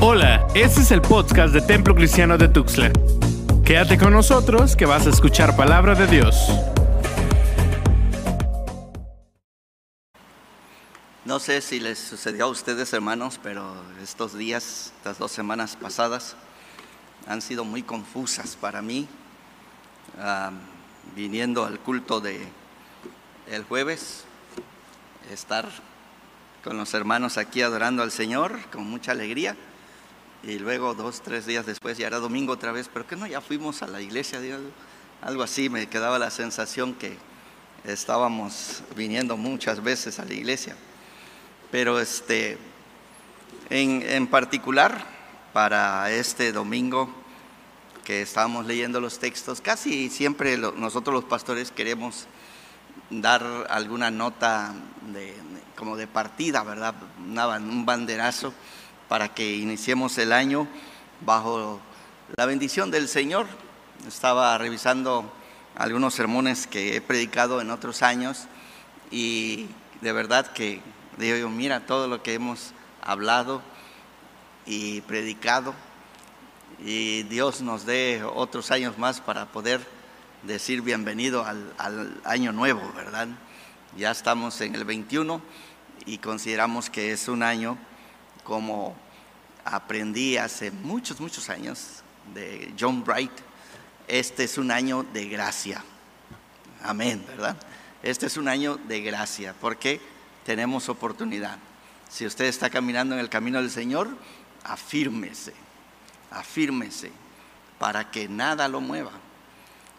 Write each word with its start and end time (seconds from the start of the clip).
Hola, 0.00 0.46
este 0.54 0.82
es 0.82 0.92
el 0.92 1.02
podcast 1.02 1.52
de 1.52 1.60
Templo 1.60 1.92
Cristiano 1.92 2.38
de 2.38 2.46
Tuxtla. 2.46 2.92
Quédate 3.64 3.98
con 3.98 4.12
nosotros 4.12 4.76
que 4.76 4.86
vas 4.86 5.08
a 5.08 5.10
escuchar 5.10 5.56
palabra 5.56 5.96
de 5.96 6.06
Dios. 6.06 6.36
No 11.24 11.40
sé 11.40 11.60
si 11.60 11.80
les 11.80 11.98
sucedió 11.98 12.44
a 12.44 12.46
ustedes, 12.46 12.92
hermanos, 12.92 13.40
pero 13.42 13.74
estos 14.00 14.38
días, 14.38 14.92
estas 14.98 15.18
dos 15.18 15.32
semanas 15.32 15.74
pasadas, 15.74 16.36
han 17.26 17.42
sido 17.42 17.64
muy 17.64 17.82
confusas 17.82 18.54
para 18.54 18.80
mí. 18.80 19.08
Viniendo 21.16 21.64
al 21.64 21.80
culto 21.80 22.20
de 22.20 22.46
el 23.50 23.64
jueves, 23.64 24.26
estar 25.32 25.68
con 26.62 26.76
los 26.76 26.94
hermanos 26.94 27.36
aquí 27.36 27.62
adorando 27.62 28.04
al 28.04 28.12
Señor 28.12 28.60
con 28.70 28.88
mucha 28.88 29.10
alegría. 29.10 29.56
Y 30.42 30.58
luego 30.58 30.94
dos, 30.94 31.20
tres 31.20 31.46
días 31.46 31.66
después 31.66 31.98
ya 31.98 32.06
era 32.06 32.18
domingo 32.18 32.52
otra 32.52 32.72
vez, 32.72 32.88
pero 32.92 33.06
que 33.06 33.16
no, 33.16 33.26
ya 33.26 33.40
fuimos 33.40 33.82
a 33.82 33.86
la 33.86 34.00
iglesia, 34.00 34.40
algo 35.20 35.42
así, 35.42 35.68
me 35.68 35.88
quedaba 35.88 36.18
la 36.18 36.30
sensación 36.30 36.94
que 36.94 37.16
estábamos 37.84 38.82
viniendo 38.96 39.36
muchas 39.36 39.82
veces 39.82 40.20
a 40.20 40.24
la 40.24 40.34
iglesia. 40.34 40.76
Pero 41.70 41.98
este, 41.98 42.56
en, 43.68 44.02
en 44.02 44.26
particular, 44.28 45.04
para 45.52 46.10
este 46.12 46.52
domingo 46.52 47.12
que 48.04 48.22
estábamos 48.22 48.64
leyendo 48.64 49.00
los 49.00 49.18
textos, 49.18 49.60
casi 49.60 50.08
siempre 50.08 50.56
nosotros 50.56 51.14
los 51.14 51.24
pastores 51.24 51.72
queremos 51.72 52.26
dar 53.10 53.66
alguna 53.70 54.10
nota 54.10 54.74
de, 55.12 55.34
como 55.76 55.96
de 55.96 56.06
partida, 56.06 56.62
¿verdad? 56.62 56.94
un 57.18 57.84
banderazo 57.84 58.52
para 59.08 59.34
que 59.34 59.56
iniciemos 59.56 60.18
el 60.18 60.32
año 60.32 60.68
bajo 61.22 61.80
la 62.36 62.46
bendición 62.46 62.90
del 62.90 63.08
Señor. 63.08 63.46
Estaba 64.06 64.56
revisando 64.58 65.32
algunos 65.74 66.14
sermones 66.14 66.66
que 66.66 66.96
he 66.96 67.00
predicado 67.00 67.60
en 67.60 67.70
otros 67.70 68.02
años 68.02 68.46
y 69.10 69.66
de 70.00 70.12
verdad 70.12 70.52
que 70.52 70.82
digo 71.16 71.48
mira 71.48 71.86
todo 71.86 72.06
lo 72.06 72.22
que 72.22 72.34
hemos 72.34 72.72
hablado 73.02 73.62
y 74.66 75.00
predicado 75.02 75.74
y 76.84 77.22
Dios 77.24 77.62
nos 77.62 77.86
dé 77.86 78.22
otros 78.22 78.70
años 78.70 78.98
más 78.98 79.20
para 79.20 79.46
poder 79.46 79.80
decir 80.42 80.82
bienvenido 80.82 81.44
al, 81.44 81.72
al, 81.78 82.20
año 82.24 82.52
nuevo, 82.52 82.80
¿verdad? 82.94 83.28
Ya 83.96 84.10
estamos 84.10 84.60
en 84.60 84.74
el 84.74 84.84
21 84.84 85.40
y 86.06 86.18
consideramos 86.18 86.90
que 86.90 87.10
es 87.12 87.26
un 87.26 87.42
año 87.42 87.78
como 88.48 88.96
aprendí 89.62 90.38
hace 90.38 90.70
muchos, 90.70 91.20
muchos 91.20 91.50
años 91.50 92.02
de 92.32 92.72
John 92.80 93.04
Bright, 93.04 93.30
este 94.08 94.44
es 94.44 94.56
un 94.56 94.70
año 94.70 95.04
de 95.12 95.28
gracia. 95.28 95.84
Amén, 96.82 97.22
¿verdad? 97.28 97.58
Este 98.02 98.24
es 98.24 98.38
un 98.38 98.48
año 98.48 98.76
de 98.88 99.02
gracia 99.02 99.54
porque 99.60 100.00
tenemos 100.46 100.88
oportunidad. 100.88 101.58
Si 102.08 102.24
usted 102.24 102.46
está 102.46 102.70
caminando 102.70 103.14
en 103.14 103.20
el 103.20 103.28
camino 103.28 103.60
del 103.60 103.70
Señor, 103.70 104.08
afírmese, 104.64 105.52
afírmese 106.30 107.12
para 107.78 108.10
que 108.10 108.30
nada 108.30 108.66
lo 108.66 108.80
mueva. 108.80 109.12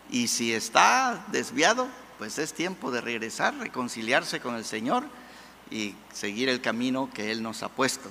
Y 0.09 0.27
si 0.27 0.53
está 0.53 1.23
desviado, 1.27 1.87
pues 2.17 2.39
es 2.39 2.53
tiempo 2.55 2.89
de 2.89 3.01
regresar, 3.01 3.55
reconciliarse 3.57 4.39
con 4.39 4.55
el 4.55 4.65
Señor 4.65 5.03
y 5.69 5.93
seguir 6.11 6.49
el 6.49 6.61
camino 6.61 7.11
que 7.13 7.31
Él 7.31 7.43
nos 7.43 7.61
ha 7.61 7.69
puesto. 7.69 8.09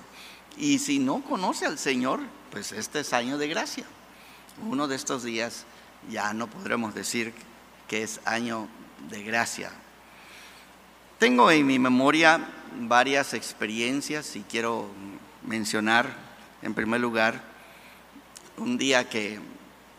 Y 0.58 0.78
si 0.78 0.98
no 0.98 1.22
conoce 1.22 1.66
al 1.66 1.78
Señor, 1.78 2.20
pues 2.50 2.72
este 2.72 3.00
es 3.00 3.12
año 3.12 3.38
de 3.38 3.48
gracia. 3.48 3.84
Uno 4.68 4.88
de 4.88 4.96
estos 4.96 5.22
días 5.22 5.64
ya 6.10 6.34
no 6.34 6.48
podremos 6.48 6.94
decir 6.94 7.32
que 7.86 8.02
es 8.02 8.20
año 8.24 8.68
de 9.08 9.22
gracia, 9.22 9.70
tengo 11.18 11.50
en 11.50 11.66
mi 11.66 11.80
memoria 11.80 12.46
varias 12.82 13.34
experiencias 13.34 14.36
y 14.36 14.42
quiero 14.42 14.86
mencionar 15.42 16.14
en 16.62 16.74
primer 16.74 17.00
lugar 17.00 17.42
un 18.56 18.78
día 18.78 19.08
que 19.08 19.40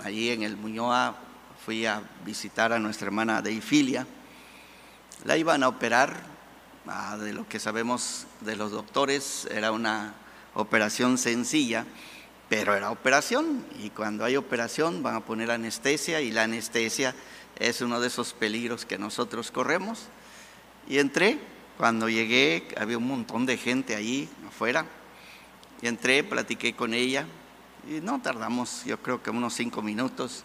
allí 0.02 0.30
en 0.30 0.44
el 0.44 0.56
Muñoa 0.56 1.18
fui 1.66 1.86
a 1.86 2.02
visitar 2.24 2.72
a 2.72 2.80
nuestra 2.80 3.08
hermana 3.08 3.42
Deifilia. 3.42 4.08
La 5.26 5.36
iban 5.36 5.62
a 5.62 5.68
operar, 5.68 6.22
ah, 6.88 7.18
de 7.18 7.34
lo 7.34 7.46
que 7.50 7.60
sabemos 7.60 8.26
de 8.40 8.56
los 8.56 8.72
doctores, 8.72 9.46
era 9.52 9.74
una 9.74 10.14
operación 10.62 11.18
sencilla, 11.18 11.86
pero 12.50 12.76
era 12.76 12.92
operación 12.92 13.66
y 13.80 13.90
cuando 13.90 14.26
hay 14.26 14.36
operación 14.36 15.04
van 15.04 15.16
a 15.16 15.26
poner 15.26 15.52
anestesia 15.52 16.22
y 16.22 16.32
la 16.32 16.44
anestesia 16.44 17.14
es 17.60 17.82
uno 17.82 18.00
de 18.00 18.08
esos 18.08 18.34
peligros 18.34 18.86
que 18.86 18.98
nosotros 18.98 19.52
corremos. 19.52 20.08
Y 20.88 20.98
entré, 20.98 21.40
cuando 21.78 22.10
llegué 22.10 22.68
había 22.78 22.98
un 22.98 23.08
montón 23.08 23.46
de 23.46 23.58
gente 23.58 23.96
ahí 23.96 24.28
afuera. 24.48 24.86
Y 25.82 25.88
entré, 25.88 26.24
platiqué 26.24 26.76
con 26.76 26.94
ella 26.94 27.26
y 27.88 28.02
no 28.02 28.22
tardamos, 28.22 28.84
yo 28.86 29.02
creo 29.02 29.22
que 29.24 29.30
unos 29.30 29.54
cinco 29.54 29.82
minutos. 29.82 30.44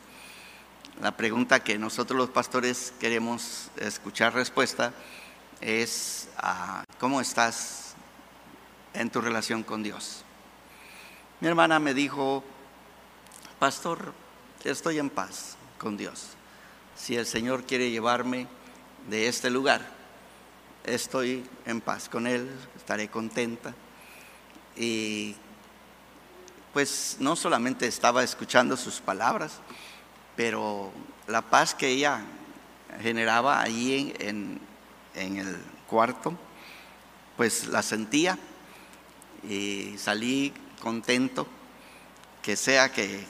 La 1.01 1.17
pregunta 1.17 1.61
que 1.61 1.79
nosotros 1.79 2.17
los 2.17 2.31
pastores 2.31 2.93
queremos 3.01 3.71
escuchar 3.77 4.35
respuesta 4.35 4.93
es, 5.61 6.29
ah, 6.37 6.85
¿cómo 7.01 7.21
estás 7.21 7.94
en 8.95 9.11
tu 9.11 9.21
relación 9.21 9.63
con 9.63 9.83
Dios? 9.83 10.25
Mi 11.41 11.49
hermana 11.49 11.79
me 11.79 11.93
dijo, 11.95 12.43
pastor, 13.59 14.15
estoy 14.65 14.99
en 14.99 15.11
paz 15.11 15.57
con 15.79 15.97
Dios. 15.97 16.29
Si 16.97 17.17
el 17.17 17.27
Señor 17.27 17.65
quiere 17.65 17.91
llevarme 17.91 18.47
de 19.09 19.29
este 19.29 19.51
lugar, 19.51 19.83
estoy 20.85 21.45
en 21.67 21.81
paz 21.81 22.09
con 22.09 22.27
Él, 22.27 22.51
estaré 22.77 23.09
contenta. 23.09 23.75
Y 24.77 25.35
pues 26.73 27.17
no 27.21 27.37
solamente 27.37 27.87
estaba 27.87 28.23
escuchando 28.23 28.77
sus 28.77 29.01
palabras, 29.01 29.61
pero 30.37 30.93
la 31.27 31.43
paz 31.43 31.75
que 31.75 31.89
ella 31.89 32.23
generaba 33.01 33.61
allí 33.61 34.15
en, 34.19 34.61
en 35.15 35.37
el 35.37 35.57
cuarto, 35.89 36.37
pues 37.37 37.67
la 37.67 37.83
sentía 37.83 38.39
y 39.49 39.95
salí 39.99 40.53
contento 40.81 41.47
que 42.43 42.57
sea 42.57 42.93
que 42.93 43.25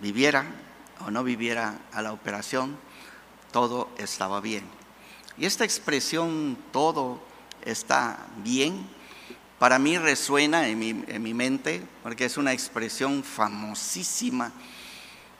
viviera 0.00 0.44
o 1.06 1.10
no 1.10 1.24
viviera 1.24 1.78
a 1.92 2.02
la 2.02 2.12
operación, 2.12 2.76
todo 3.52 3.88
estaba 3.98 4.40
bien. 4.40 4.64
Y 5.36 5.46
esta 5.46 5.64
expresión 5.64 6.58
todo 6.72 7.22
está 7.64 8.26
bien, 8.42 8.86
para 9.58 9.78
mí 9.80 9.98
resuena 9.98 10.68
en 10.68 10.78
mi, 10.78 11.34
mente, 11.34 11.82
porque 12.04 12.26
es 12.26 12.36
una 12.36 12.52
expresión 12.52 13.24
famosísima 13.24 14.52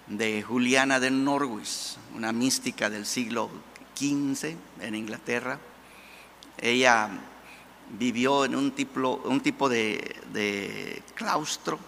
de 0.08 0.42
Juliana 0.42 0.98
de 0.98 1.12
Norwich, 1.12 1.96
una 2.16 2.32
mística 2.32 2.90
del 2.90 3.06
siglo 3.06 3.48
XV 3.96 4.56
en 4.80 4.94
Inglaterra. 4.96 5.60
Ella 6.56 7.10
vivió 7.90 8.44
en 8.44 8.54
un 8.54 8.72
tipo, 8.72 9.22
un 9.24 9.40
tipo 9.40 9.68
de, 9.68 11.02
claustro 11.14 11.78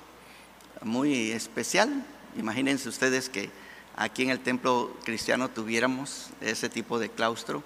muy 0.83 1.31
especial. 1.33 2.05
Imagínense 2.37 2.89
ustedes 2.89 3.29
que 3.29 3.51
aquí 3.97 4.23
en 4.23 4.31
el 4.31 4.41
templo 4.41 4.97
cristiano 5.05 5.51
tuviéramos 5.51 6.31
ese 6.41 6.69
tipo 6.69 6.99
de 6.99 7.11
claustro 7.11 7.63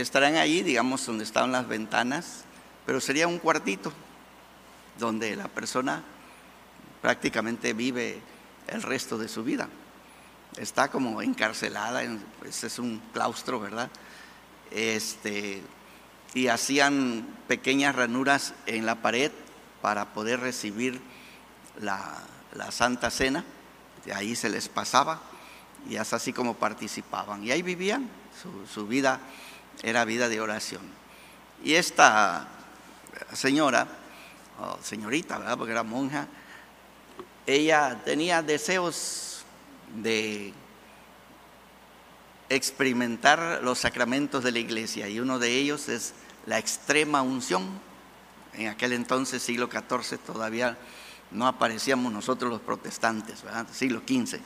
estarán 0.00 0.36
ahí, 0.36 0.62
digamos, 0.62 1.04
donde 1.06 1.24
estaban 1.24 1.52
las 1.52 1.66
ventanas, 1.66 2.44
pero 2.86 3.00
sería 3.00 3.26
un 3.26 3.38
cuartito 3.38 3.92
donde 4.98 5.36
la 5.36 5.48
persona 5.48 6.02
prácticamente 7.02 7.72
vive 7.72 8.20
el 8.68 8.82
resto 8.82 9.18
de 9.18 9.28
su 9.28 9.44
vida. 9.44 9.68
Está 10.56 10.88
como 10.88 11.22
encarcelada, 11.22 12.02
pues 12.40 12.64
es 12.64 12.78
un 12.78 13.00
claustro, 13.12 13.60
¿verdad? 13.60 13.90
Este, 14.70 15.62
y 16.34 16.48
hacían 16.48 17.26
pequeñas 17.48 17.96
ranuras 17.96 18.54
en 18.66 18.86
la 18.86 18.96
pared 18.96 19.32
para 19.80 20.12
poder 20.12 20.40
recibir 20.40 21.00
la, 21.80 22.24
Santa 22.70 23.10
Cena. 23.10 23.44
De 24.04 24.12
ahí 24.12 24.34
se 24.34 24.48
les 24.48 24.68
pasaba 24.68 25.20
y 25.88 25.96
es 25.96 26.12
así 26.12 26.32
como 26.32 26.54
participaban. 26.54 27.44
Y 27.44 27.50
ahí 27.50 27.62
vivían 27.62 28.08
su, 28.42 28.66
su 28.66 28.86
vida 28.86 29.20
era 29.82 30.04
vida 30.04 30.28
de 30.28 30.40
oración. 30.40 30.82
Y 31.62 31.74
esta 31.74 32.48
señora, 33.32 33.86
señorita, 34.82 35.38
¿verdad? 35.38 35.56
Porque 35.56 35.72
era 35.72 35.82
monja, 35.82 36.26
ella 37.46 38.00
tenía 38.04 38.42
deseos 38.42 39.44
de 39.94 40.52
experimentar 42.48 43.60
los 43.62 43.78
sacramentos 43.78 44.42
de 44.44 44.52
la 44.52 44.58
iglesia 44.58 45.08
y 45.08 45.20
uno 45.20 45.38
de 45.38 45.50
ellos 45.50 45.88
es 45.88 46.14
la 46.46 46.58
extrema 46.58 47.22
unción. 47.22 47.68
En 48.54 48.68
aquel 48.68 48.92
entonces, 48.92 49.42
siglo 49.42 49.68
XIV, 49.70 50.18
todavía 50.18 50.78
no 51.30 51.46
aparecíamos 51.46 52.12
nosotros 52.12 52.50
los 52.50 52.60
protestantes. 52.60 53.44
Siglo 53.72 54.02
XV. 54.06 54.40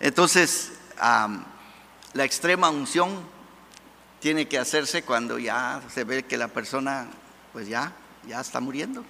Entonces, 0.00 0.72
la 0.98 2.24
extrema 2.24 2.70
unción 2.70 3.10
tiene 4.20 4.46
que 4.46 4.58
hacerse 4.58 5.02
cuando 5.02 5.38
ya 5.38 5.82
se 5.92 6.04
ve 6.04 6.24
que 6.24 6.36
la 6.36 6.48
persona, 6.48 7.08
pues 7.52 7.68
ya, 7.68 7.92
ya 8.26 8.40
está 8.40 8.60
muriendo. 8.60 9.04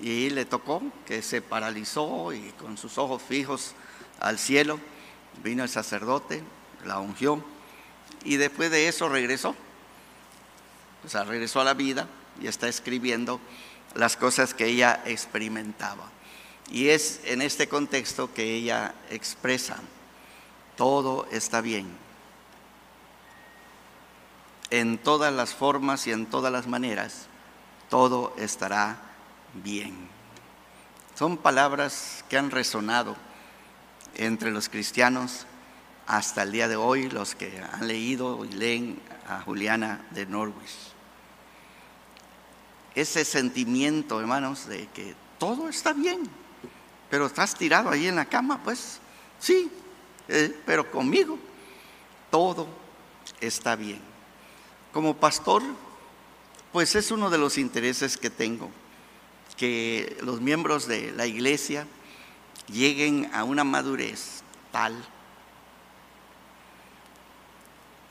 Y 0.00 0.30
le 0.30 0.44
tocó 0.44 0.82
que 1.06 1.22
se 1.22 1.40
paralizó 1.40 2.32
y 2.32 2.52
con 2.58 2.76
sus 2.76 2.98
ojos 2.98 3.22
fijos 3.22 3.74
al 4.20 4.38
cielo, 4.38 4.80
vino 5.42 5.62
el 5.62 5.68
sacerdote, 5.68 6.42
la 6.84 6.98
ungió 6.98 7.44
y 8.24 8.36
después 8.36 8.70
de 8.70 8.88
eso 8.88 9.08
regresó. 9.08 9.54
O 11.04 11.08
sea, 11.08 11.24
regresó 11.24 11.60
a 11.60 11.64
la 11.64 11.74
vida 11.74 12.08
y 12.40 12.46
está 12.46 12.68
escribiendo 12.68 13.40
las 13.94 14.16
cosas 14.16 14.54
que 14.54 14.66
ella 14.66 15.02
experimentaba. 15.04 16.10
Y 16.70 16.88
es 16.88 17.20
en 17.24 17.42
este 17.42 17.68
contexto 17.68 18.32
que 18.32 18.54
ella 18.54 18.94
expresa, 19.10 19.76
todo 20.76 21.26
está 21.30 21.60
bien. 21.60 21.86
En 24.70 24.98
todas 24.98 25.32
las 25.32 25.54
formas 25.54 26.06
y 26.06 26.12
en 26.12 26.26
todas 26.26 26.50
las 26.50 26.66
maneras, 26.66 27.26
todo 27.90 28.34
estará 28.38 28.96
bien. 29.62 30.08
Son 31.14 31.36
palabras 31.36 32.24
que 32.28 32.38
han 32.38 32.50
resonado 32.50 33.14
entre 34.16 34.50
los 34.50 34.68
cristianos 34.68 35.46
hasta 36.06 36.42
el 36.42 36.52
día 36.52 36.68
de 36.68 36.76
hoy, 36.76 37.08
los 37.08 37.34
que 37.34 37.62
han 37.72 37.88
leído 37.88 38.44
y 38.44 38.48
leen 38.52 39.00
a 39.26 39.40
Juliana 39.40 40.06
de 40.10 40.26
Norwich. 40.26 40.92
Ese 42.94 43.24
sentimiento, 43.24 44.20
hermanos, 44.20 44.66
de 44.68 44.86
que 44.88 45.14
todo 45.38 45.68
está 45.68 45.92
bien, 45.92 46.28
pero 47.10 47.26
estás 47.26 47.54
tirado 47.54 47.90
ahí 47.90 48.06
en 48.06 48.16
la 48.16 48.26
cama, 48.26 48.62
pues 48.62 49.00
sí, 49.38 49.70
eh, 50.28 50.56
pero 50.64 50.90
conmigo 50.90 51.38
todo 52.30 52.66
está 53.40 53.76
bien. 53.76 54.00
Como 54.92 55.16
pastor, 55.16 55.62
pues 56.72 56.94
es 56.94 57.10
uno 57.10 57.30
de 57.30 57.38
los 57.38 57.58
intereses 57.58 58.16
que 58.16 58.30
tengo, 58.30 58.70
que 59.56 60.16
los 60.22 60.40
miembros 60.40 60.86
de 60.86 61.12
la 61.12 61.26
iglesia 61.26 61.86
lleguen 62.68 63.30
a 63.32 63.44
una 63.44 63.64
madurez 63.64 64.42
tal 64.70 64.94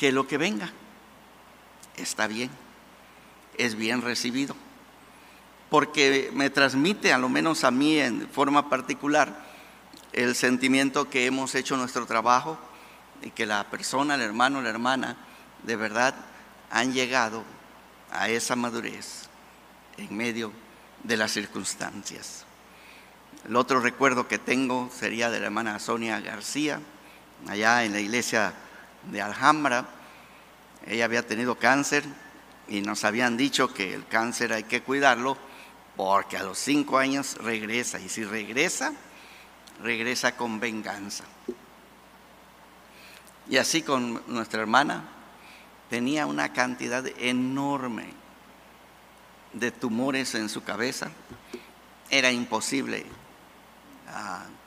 que 0.04 0.12
lo 0.12 0.28
que 0.28 0.38
venga 0.38 0.70
está 1.96 2.28
bien, 2.28 2.50
es 3.58 3.76
bien 3.76 4.02
recibido, 4.02 4.54
porque 5.70 6.30
me 6.34 6.50
transmite, 6.50 7.14
a 7.14 7.18
lo 7.18 7.30
menos 7.30 7.64
a 7.64 7.72
mí 7.72 7.98
en 7.98 8.28
forma 8.28 8.70
particular, 8.70 9.34
el 10.12 10.36
sentimiento 10.36 11.10
que 11.10 11.26
hemos 11.26 11.56
hecho 11.56 11.78
nuestro 11.78 12.06
trabajo 12.06 12.58
y 13.22 13.30
que 13.30 13.46
la 13.46 13.64
persona, 13.70 14.16
el 14.16 14.22
hermano, 14.22 14.62
la 14.62 14.72
hermana, 14.72 15.16
de 15.64 15.78
verdad 15.78 16.14
han 16.70 16.92
llegado 16.92 17.46
a 18.12 18.28
esa 18.28 18.58
madurez 18.58 19.30
en 19.96 20.18
medio 20.18 20.52
de 21.02 21.16
las 21.16 21.32
circunstancias. 21.32 22.44
El 23.48 23.56
otro 23.56 23.80
recuerdo 23.80 24.28
que 24.28 24.38
tengo 24.38 24.90
sería 24.94 25.30
de 25.30 25.40
la 25.40 25.46
hermana 25.46 25.80
Sonia 25.80 26.20
García, 26.20 26.82
allá 27.48 27.86
en 27.86 27.94
la 27.94 28.02
iglesia 28.02 28.54
de 29.12 29.22
Alhambra. 29.22 29.86
Ella 30.86 31.06
había 31.06 31.26
tenido 31.26 31.56
cáncer 31.56 32.04
y 32.68 32.82
nos 32.82 33.04
habían 33.04 33.38
dicho 33.38 33.74
que 33.74 33.94
el 33.94 34.08
cáncer 34.08 34.54
hay 34.54 34.64
que 34.64 34.82
cuidarlo 34.82 35.38
porque 35.96 36.38
a 36.38 36.44
los 36.44 36.58
cinco 36.58 36.98
años 36.98 37.38
regresa 37.38 38.00
y 38.00 38.10
si 38.10 38.24
regresa, 38.24 38.94
regresa 39.82 40.36
con 40.36 40.60
venganza. 40.60 41.26
Y 43.50 43.58
así 43.58 43.82
con 43.82 44.24
nuestra 44.28 44.62
hermana 44.62 45.04
tenía 45.90 46.26
una 46.26 46.54
cantidad 46.54 47.06
enorme 47.20 48.14
de 49.54 49.72
tumores 49.72 50.34
en 50.36 50.50
su 50.50 50.64
cabeza. 50.64 51.12
Era 52.10 52.32
imposible 52.32 53.06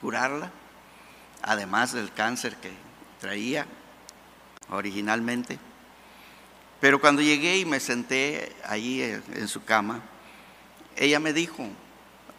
curarla, 0.01 0.51
además 1.41 1.93
del 1.93 2.13
cáncer 2.13 2.55
que 2.57 2.71
traía 3.19 3.65
originalmente. 4.69 5.59
Pero 6.79 7.01
cuando 7.01 7.21
llegué 7.21 7.57
y 7.57 7.65
me 7.65 7.79
senté 7.79 8.55
allí 8.65 9.01
en 9.01 9.47
su 9.47 9.63
cama, 9.63 10.01
ella 10.95 11.19
me 11.19 11.33
dijo, 11.33 11.67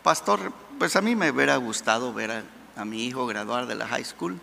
pastor, 0.02 0.52
pues 0.78 0.96
a 0.96 1.00
mí 1.00 1.16
me 1.16 1.30
hubiera 1.30 1.56
gustado 1.56 2.12
ver 2.12 2.44
a, 2.76 2.84
mi 2.84 3.04
hijo 3.04 3.26
graduar 3.26 3.66
de 3.66 3.74
la 3.74 3.88
high 3.88 4.04
school, 4.04 4.38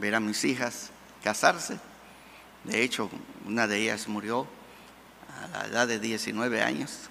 ver 0.00 0.14
a 0.16 0.20
mis 0.20 0.44
hijas 0.44 0.90
casarse. 1.22 1.78
De 2.64 2.82
hecho, 2.82 3.08
una 3.46 3.68
de 3.68 3.78
ellas 3.78 4.08
murió 4.08 4.48
a 5.54 5.58
la 5.58 5.66
edad 5.66 5.88
de 5.88 6.00
19 6.00 6.62
años. 6.62 7.08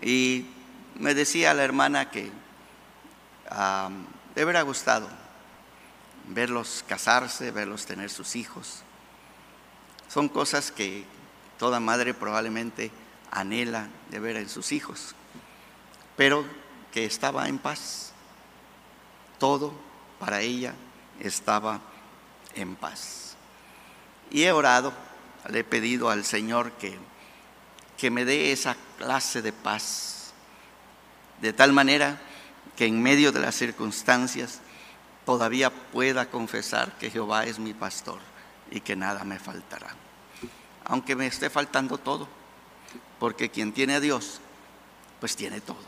Y 0.00 0.46
me 0.94 1.14
decía 1.14 1.52
la 1.52 1.64
hermana 1.64 2.10
que 2.10 2.30
me 4.34 4.42
hubiera 4.42 4.62
gustado 4.62 5.08
verlos 6.28 6.84
casarse, 6.88 7.50
verlos 7.50 7.84
tener 7.84 8.10
sus 8.10 8.36
hijos. 8.36 8.82
Son 10.12 10.28
cosas 10.28 10.72
que 10.72 11.04
toda 11.56 11.78
madre 11.78 12.14
probablemente 12.14 12.90
anhela 13.30 13.86
de 14.10 14.18
ver 14.18 14.36
en 14.36 14.48
sus 14.48 14.72
hijos, 14.72 15.14
pero 16.16 16.44
que 16.92 17.04
estaba 17.04 17.48
en 17.48 17.58
paz. 17.58 18.12
Todo 19.38 19.72
para 20.18 20.40
ella 20.40 20.74
estaba 21.20 21.80
en 22.56 22.74
paz. 22.74 23.36
Y 24.32 24.42
he 24.42 24.50
orado, 24.50 24.92
le 25.48 25.60
he 25.60 25.64
pedido 25.64 26.10
al 26.10 26.24
Señor 26.24 26.72
que, 26.72 26.98
que 27.96 28.10
me 28.10 28.24
dé 28.24 28.50
esa 28.50 28.76
clase 28.98 29.42
de 29.42 29.52
paz, 29.52 30.32
de 31.40 31.52
tal 31.52 31.72
manera 31.72 32.20
que 32.74 32.86
en 32.86 33.00
medio 33.00 33.30
de 33.30 33.40
las 33.40 33.54
circunstancias 33.54 34.58
todavía 35.24 35.70
pueda 35.70 36.28
confesar 36.28 36.98
que 36.98 37.10
Jehová 37.10 37.44
es 37.44 37.60
mi 37.60 37.74
pastor 37.74 38.29
y 38.70 38.80
que 38.80 38.96
nada 38.96 39.24
me 39.24 39.38
faltará. 39.38 39.94
Aunque 40.84 41.16
me 41.16 41.26
esté 41.26 41.50
faltando 41.50 41.98
todo, 41.98 42.28
porque 43.18 43.50
quien 43.50 43.72
tiene 43.72 43.94
a 43.94 44.00
Dios, 44.00 44.40
pues 45.20 45.36
tiene 45.36 45.60
todo. 45.60 45.84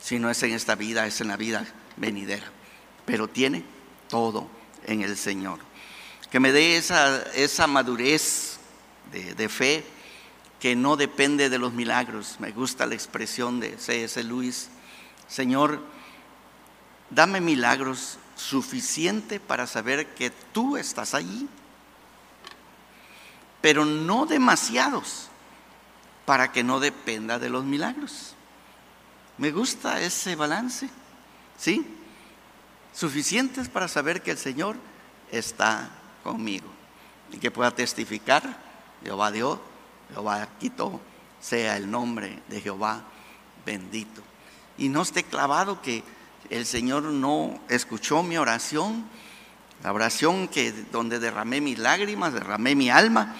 Si 0.00 0.18
no 0.18 0.30
es 0.30 0.42
en 0.42 0.52
esta 0.52 0.74
vida, 0.74 1.06
es 1.06 1.20
en 1.20 1.28
la 1.28 1.36
vida 1.36 1.64
venidera, 1.96 2.46
pero 3.04 3.28
tiene 3.28 3.64
todo 4.08 4.48
en 4.84 5.02
el 5.02 5.16
Señor. 5.16 5.60
Que 6.30 6.40
me 6.40 6.52
dé 6.52 6.76
esa, 6.76 7.22
esa 7.34 7.66
madurez 7.66 8.58
de, 9.12 9.48
fe 9.48 9.84
que 10.58 10.74
no 10.74 10.96
depende 10.96 11.50
de 11.50 11.58
los 11.58 11.72
milagros. 11.72 12.36
Me 12.40 12.50
gusta 12.50 12.86
la 12.86 12.94
expresión 12.94 13.60
de 13.60 13.76
C.S. 13.78 14.22
Luis 14.24 14.70
Señor, 15.32 15.80
dame 17.08 17.40
milagros 17.40 18.18
suficiente 18.36 19.40
para 19.40 19.66
saber 19.66 20.14
que 20.14 20.30
tú 20.30 20.76
estás 20.76 21.14
allí, 21.14 21.48
pero 23.62 23.86
no 23.86 24.26
demasiados 24.26 25.28
para 26.26 26.52
que 26.52 26.62
no 26.62 26.80
dependa 26.80 27.38
de 27.38 27.48
los 27.48 27.64
milagros. 27.64 28.34
Me 29.38 29.50
gusta 29.50 30.02
ese 30.02 30.36
balance, 30.36 30.90
¿sí? 31.56 31.86
Suficientes 32.92 33.70
para 33.70 33.88
saber 33.88 34.22
que 34.22 34.32
el 34.32 34.38
Señor 34.38 34.76
está 35.30 35.88
conmigo 36.22 36.68
y 37.32 37.38
que 37.38 37.50
pueda 37.50 37.70
testificar, 37.70 38.58
Jehová 39.02 39.30
Dios, 39.30 39.58
Jehová 40.12 40.46
quitó, 40.60 41.00
sea 41.40 41.78
el 41.78 41.90
nombre 41.90 42.42
de 42.48 42.60
Jehová 42.60 43.02
bendito 43.64 44.22
y 44.78 44.88
no 44.88 45.02
esté 45.02 45.22
clavado 45.24 45.80
que 45.82 46.02
el 46.50 46.66
Señor 46.66 47.04
no 47.04 47.60
escuchó 47.68 48.22
mi 48.22 48.36
oración, 48.36 49.06
la 49.82 49.92
oración 49.92 50.48
que 50.48 50.72
donde 50.72 51.18
derramé 51.18 51.60
mis 51.60 51.78
lágrimas, 51.78 52.32
derramé 52.32 52.74
mi 52.74 52.90
alma. 52.90 53.34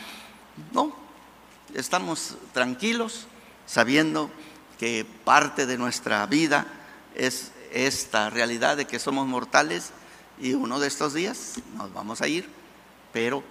No, 0.73 0.95
estamos 1.75 2.37
tranquilos 2.53 3.27
sabiendo 3.67 4.31
que 4.79 5.07
parte 5.25 5.67
de 5.67 5.79
nuestra 5.79 6.27
vida 6.27 6.67
es 7.15 7.53
esta 7.73 8.29
realidad 8.31 8.77
de 8.77 8.87
que 8.87 8.99
somos 8.99 9.27
mortales 9.27 9.91
y 10.41 10.55
uno 10.55 10.81
de 10.81 10.89
estos 10.89 11.15
días 11.15 11.55
nos 11.77 11.93
vamos 11.93 12.21
a 12.21 12.29
ir, 12.29 12.49
pero 13.13 13.43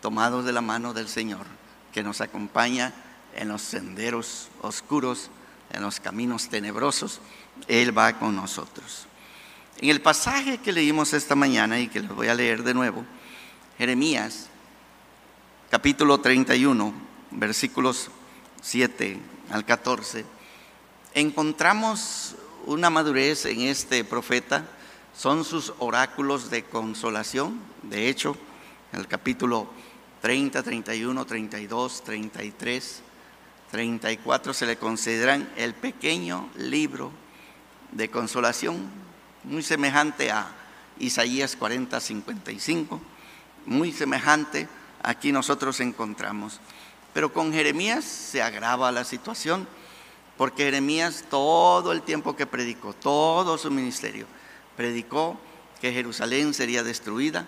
tomados 0.00 0.44
de 0.44 0.52
la 0.52 0.60
mano 0.60 0.92
del 0.92 1.08
Señor 1.08 1.46
que 1.92 2.02
nos 2.02 2.20
acompaña 2.20 2.92
en 3.34 3.48
los 3.48 3.62
senderos 3.62 4.48
oscuros 4.60 5.30
en 5.70 5.82
los 5.82 6.00
caminos 6.00 6.48
tenebrosos, 6.48 7.20
Él 7.66 7.96
va 7.96 8.18
con 8.18 8.34
nosotros. 8.36 9.06
En 9.80 9.90
el 9.90 10.00
pasaje 10.00 10.58
que 10.58 10.72
leímos 10.72 11.12
esta 11.12 11.36
mañana 11.36 11.78
y 11.78 11.86
que 11.86 12.00
les 12.00 12.10
voy 12.10 12.26
a 12.26 12.34
leer 12.34 12.64
de 12.64 12.74
nuevo, 12.74 13.04
Jeremías, 13.78 14.48
capítulo 15.70 16.18
31, 16.18 16.92
versículos 17.30 18.10
7 18.60 19.20
al 19.50 19.64
14, 19.64 20.24
encontramos 21.14 22.34
una 22.66 22.90
madurez 22.90 23.46
en 23.46 23.60
este 23.60 24.02
profeta 24.02 24.66
son 25.16 25.44
sus 25.44 25.72
oráculos 25.78 26.50
de 26.50 26.64
consolación. 26.64 27.60
De 27.82 28.08
hecho, 28.08 28.36
en 28.92 29.00
el 29.00 29.06
capítulo 29.06 29.68
30, 30.22 30.62
31, 30.62 31.24
32, 31.24 32.04
33, 32.04 33.02
34 33.70 34.54
se 34.54 34.66
le 34.66 34.76
consideran 34.76 35.48
el 35.56 35.74
pequeño 35.74 36.48
libro 36.56 37.12
de 37.92 38.10
consolación, 38.10 39.07
muy 39.48 39.62
semejante 39.62 40.30
a 40.30 40.46
Isaías 40.98 41.56
40, 41.56 41.98
55, 42.00 43.00
muy 43.66 43.92
semejante 43.92 44.68
aquí 45.02 45.32
nosotros 45.32 45.80
encontramos. 45.80 46.60
Pero 47.14 47.32
con 47.32 47.52
Jeremías 47.52 48.04
se 48.04 48.42
agrava 48.42 48.92
la 48.92 49.04
situación, 49.04 49.66
porque 50.36 50.64
Jeremías 50.64 51.24
todo 51.30 51.92
el 51.92 52.02
tiempo 52.02 52.36
que 52.36 52.46
predicó, 52.46 52.92
todo 52.92 53.58
su 53.58 53.70
ministerio, 53.70 54.26
predicó 54.76 55.38
que 55.80 55.92
Jerusalén 55.92 56.54
sería 56.54 56.82
destruida, 56.82 57.46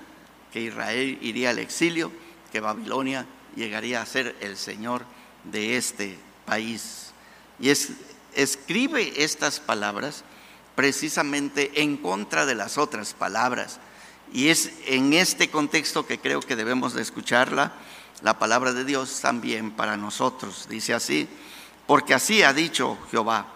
que 0.52 0.62
Israel 0.62 1.18
iría 1.20 1.50
al 1.50 1.58
exilio, 1.58 2.10
que 2.50 2.60
Babilonia 2.60 3.26
llegaría 3.54 4.00
a 4.00 4.06
ser 4.06 4.34
el 4.40 4.56
Señor 4.56 5.04
de 5.44 5.76
este 5.76 6.18
país. 6.46 7.12
Y 7.60 7.68
es, 7.68 7.90
escribe 8.34 9.22
estas 9.22 9.60
palabras 9.60 10.24
precisamente 10.80 11.82
en 11.82 11.98
contra 11.98 12.46
de 12.46 12.54
las 12.54 12.78
otras 12.78 13.12
palabras. 13.12 13.80
Y 14.32 14.48
es 14.48 14.72
en 14.86 15.12
este 15.12 15.50
contexto 15.50 16.06
que 16.06 16.18
creo 16.18 16.40
que 16.40 16.56
debemos 16.56 16.94
de 16.94 17.02
escucharla, 17.02 17.74
la 18.22 18.38
palabra 18.38 18.72
de 18.72 18.86
Dios 18.86 19.20
también 19.20 19.72
para 19.72 19.98
nosotros. 19.98 20.68
Dice 20.70 20.94
así, 20.94 21.28
porque 21.86 22.14
así 22.14 22.42
ha 22.42 22.54
dicho 22.54 22.96
Jehová, 23.10 23.48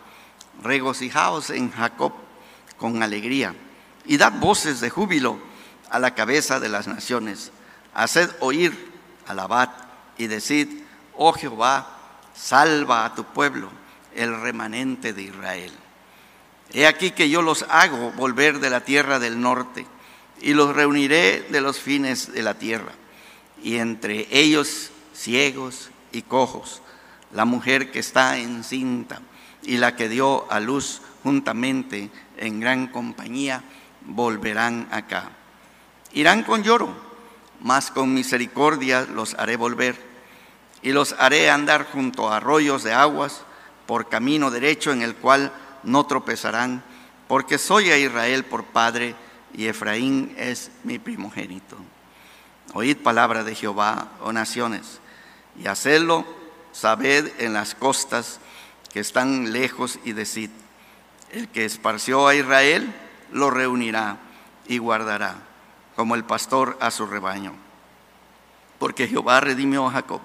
regocijaos 0.63 1.49
en 1.49 1.73
Jacob 1.73 2.13
con 2.77 3.03
alegría 3.03 3.55
y 4.05 4.19
dad 4.19 4.35
voces 4.39 4.81
de 4.81 4.91
júbilo 4.91 5.39
a 5.89 5.99
la 5.99 6.15
cabeza 6.15 6.61
de 6.61 6.69
las 6.69 6.87
naciones. 6.87 7.53
Haced 7.95 8.33
oír, 8.41 8.93
alabad 9.27 9.71
y 10.19 10.27
decid, 10.27 10.69
oh 11.17 11.33
Jehová, 11.33 11.89
salva 12.35 13.07
a 13.07 13.15
tu 13.15 13.25
pueblo, 13.25 13.71
el 14.15 14.39
remanente 14.43 15.15
de 15.15 15.23
Israel. 15.23 15.73
He 16.73 16.87
aquí 16.87 17.13
que 17.13 17.29
yo 17.29 17.43
los 17.43 17.65
hago 17.69 18.11
volver 18.13 18.59
de 18.59 18.71
la 18.71 18.81
tierra 18.81 19.19
del 19.19 19.41
norte 19.41 19.87
y 20.41 20.55
los 20.55 20.75
reuniré 20.75 21.43
de 21.43 21.61
los 21.61 21.79
fines 21.79 22.33
de 22.33 22.43
la 22.43 22.55
tierra, 22.55 22.93
y 23.63 23.77
entre 23.77 24.27
ellos 24.31 24.91
ciegos 25.15 25.91
y 26.13 26.23
cojos, 26.23 26.83
la 27.33 27.45
mujer 27.45 27.91
que 27.91 28.01
está 28.01 28.39
encinta 28.39 29.21
y 29.63 29.79
la 29.79 29.97
que 29.97 30.09
dio 30.09 30.51
a 30.51 30.61
luz 30.61 31.01
juntamente 31.23 32.11
en 32.37 32.61
gran 32.61 32.89
compañía, 32.89 33.63
volverán 34.03 34.89
acá. 34.91 35.31
Irán 36.13 36.43
con 36.43 36.63
lloro, 36.63 36.95
mas 37.61 37.91
con 37.91 38.13
misericordia 38.13 39.07
los 39.07 39.35
haré 39.35 39.57
volver, 39.57 39.97
y 40.83 40.93
los 40.93 41.15
haré 41.19 41.49
andar 41.49 41.87
junto 41.91 42.29
a 42.29 42.37
arroyos 42.37 42.83
de 42.83 42.93
aguas, 42.93 43.43
por 43.87 44.09
camino 44.09 44.51
derecho 44.51 44.93
en 44.93 45.03
el 45.03 45.15
cual 45.15 45.53
no 45.85 46.07
tropezarán, 46.07 46.83
porque 47.29 47.59
soy 47.59 47.91
a 47.91 47.99
Israel 47.99 48.45
por 48.45 48.65
padre 48.65 49.15
y 49.53 49.67
Efraín 49.67 50.35
es 50.37 50.71
mi 50.83 50.99
primogénito. 50.99 51.77
Oíd 52.73 52.97
palabra 52.99 53.45
de 53.45 53.55
Jehová, 53.55 54.09
oh 54.21 54.33
naciones, 54.33 55.01
y 55.59 55.67
hacedlo, 55.67 56.25
sabed 56.73 57.33
en 57.39 57.53
las 57.53 57.75
costas 57.75 58.41
que 58.93 59.01
están 59.01 59.53
lejos 59.53 59.99
y 60.05 60.13
decid, 60.13 60.51
el 61.31 61.49
que 61.49 61.65
esparció 61.65 62.27
a 62.27 62.35
Israel 62.35 62.93
lo 63.33 63.51
reunirá 63.51 64.19
y 64.67 64.79
guardará, 64.79 65.37
como 65.97 66.15
el 66.15 66.25
pastor 66.25 66.77
a 66.81 66.91
su 66.91 67.07
rebaño. 67.07 67.55
Porque 68.79 69.09
Jehová 69.09 69.41
redimió 69.41 69.87
a 69.87 69.93
Jacob, 69.93 70.21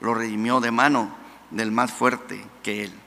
lo 0.00 0.14
redimió 0.14 0.60
de 0.60 0.70
mano 0.70 1.14
del 1.50 1.72
más 1.72 1.92
fuerte 1.92 2.44
que 2.62 2.84
él 2.84 3.01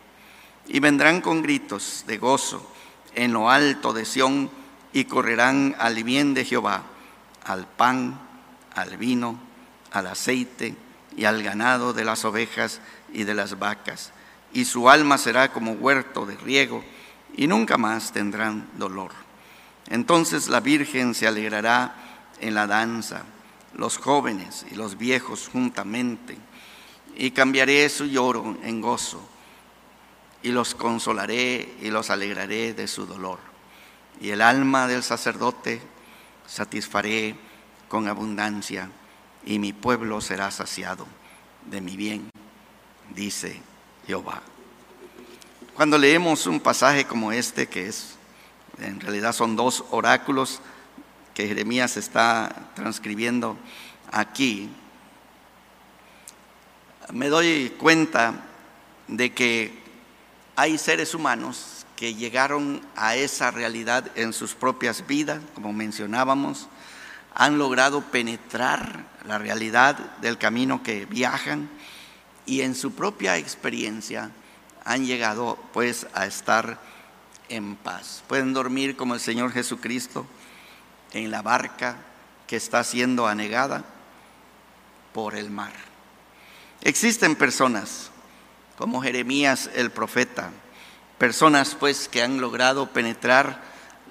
y 0.68 0.80
vendrán 0.80 1.22
con 1.22 1.42
gritos 1.42 2.04
de 2.08 2.18
gozo 2.18 2.66
en 3.14 3.34
lo 3.34 3.50
alto 3.50 3.94
de 3.94 4.06
Sión 4.06 4.50
y 4.94 5.06
correrán 5.06 5.76
al 5.80 6.04
bien 6.04 6.34
de 6.34 6.46
Jehová, 6.46 6.84
al 7.44 7.68
pan, 7.68 8.20
al 8.74 8.98
vino, 8.98 9.40
al 9.92 10.08
aceite 10.08 10.76
y 11.16 11.26
al 11.26 11.44
ganado 11.44 11.94
de 11.94 12.04
las 12.04 12.26
ovejas 12.26 12.82
y 13.14 13.24
de 13.24 13.34
las 13.34 13.60
vacas. 13.60 14.12
Y 14.54 14.66
su 14.66 14.90
alma 14.90 15.18
será 15.18 15.52
como 15.52 15.74
huerto 15.74 16.26
de 16.26 16.38
riego 16.38 16.84
y 17.36 17.48
nunca 17.48 17.78
más 17.78 18.12
tendrán 18.12 18.68
dolor. 18.78 19.12
Entonces 19.90 20.48
la 20.48 20.62
Virgen 20.62 21.14
se 21.14 21.28
alegrará 21.28 21.96
en 22.40 22.54
la 22.54 22.68
danza, 22.68 23.24
los 23.76 23.98
jóvenes 23.98 24.66
y 24.72 24.76
los 24.76 24.98
viejos 24.98 25.50
juntamente, 25.52 26.38
y 27.18 27.32
cambiaré 27.32 27.88
su 27.90 28.06
lloro 28.06 28.58
en 28.64 28.82
gozo 28.82 29.35
y 30.46 30.52
los 30.52 30.76
consolaré 30.76 31.74
y 31.82 31.90
los 31.90 32.12
alegraré 32.12 32.76
de 32.76 32.88
su 32.88 33.08
dolor. 33.08 33.40
Y 34.22 34.30
el 34.30 34.44
alma 34.44 34.88
del 34.88 35.02
sacerdote 35.02 35.82
satisfaré 36.46 37.36
con 37.90 38.08
abundancia, 38.08 38.92
y 39.44 39.58
mi 39.58 39.74
pueblo 39.74 40.22
será 40.22 40.52
saciado 40.52 41.08
de 41.66 41.82
mi 41.82 41.98
bien, 41.98 42.30
dice 43.16 43.60
Jehová. 44.06 44.44
Cuando 45.74 45.98
leemos 45.98 46.46
un 46.46 46.60
pasaje 46.60 47.06
como 47.06 47.32
este, 47.32 47.68
que 47.68 47.88
es, 47.88 48.16
en 48.78 49.00
realidad 49.00 49.34
son 49.34 49.56
dos 49.56 49.84
oráculos 49.90 50.62
que 51.34 51.48
Jeremías 51.48 51.98
está 51.98 52.70
transcribiendo 52.76 53.58
aquí, 54.12 54.70
me 57.12 57.30
doy 57.30 57.74
cuenta 57.80 58.46
de 59.08 59.34
que 59.34 59.85
hay 60.56 60.78
seres 60.78 61.14
humanos 61.14 61.86
que 61.96 62.14
llegaron 62.14 62.82
a 62.96 63.16
esa 63.16 63.52
realidad 63.52 64.12
en 64.16 64.34
sus 64.34 64.54
propias 64.54 65.06
vidas, 65.08 65.42
como 65.54 65.74
mencionábamos, 65.74 66.68
han 67.34 67.58
logrado 67.58 68.02
penetrar 68.02 69.06
la 69.26 69.38
realidad 69.38 69.98
del 70.22 70.38
camino 70.38 70.84
que 70.84 71.06
viajan 71.06 71.70
y 72.46 72.62
en 72.62 72.76
su 72.76 72.94
propia 72.94 73.38
experiencia 73.38 74.32
han 74.86 75.06
llegado 75.06 75.58
pues 75.74 76.08
a 76.14 76.26
estar 76.26 76.80
en 77.50 77.76
paz. 77.76 78.24
Pueden 78.28 78.54
dormir 78.54 78.96
como 78.96 79.14
el 79.14 79.20
Señor 79.20 79.52
Jesucristo 79.52 80.26
en 81.12 81.32
la 81.32 81.42
barca 81.42 81.98
que 82.48 82.56
está 82.56 82.84
siendo 82.84 83.28
anegada 83.28 83.84
por 85.14 85.36
el 85.36 85.50
mar. 85.50 85.74
Existen 86.82 87.36
personas 87.36 88.12
como 88.78 89.02
Jeremías 89.02 89.70
el 89.76 89.92
profeta, 89.92 90.52
personas 91.18 91.76
pues 91.80 92.08
que 92.08 92.22
han 92.22 92.42
logrado 92.42 92.92
penetrar 92.92 93.62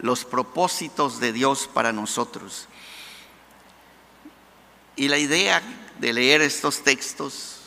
los 0.01 0.25
propósitos 0.25 1.21
de 1.21 1.33
Dios 1.33 1.69
para 1.73 1.93
nosotros. 1.93 2.69
Y 4.97 5.09
la 5.09 5.19
idea 5.19 5.63
de 5.99 6.13
leer 6.13 6.41
estos 6.41 6.83
textos 6.83 7.61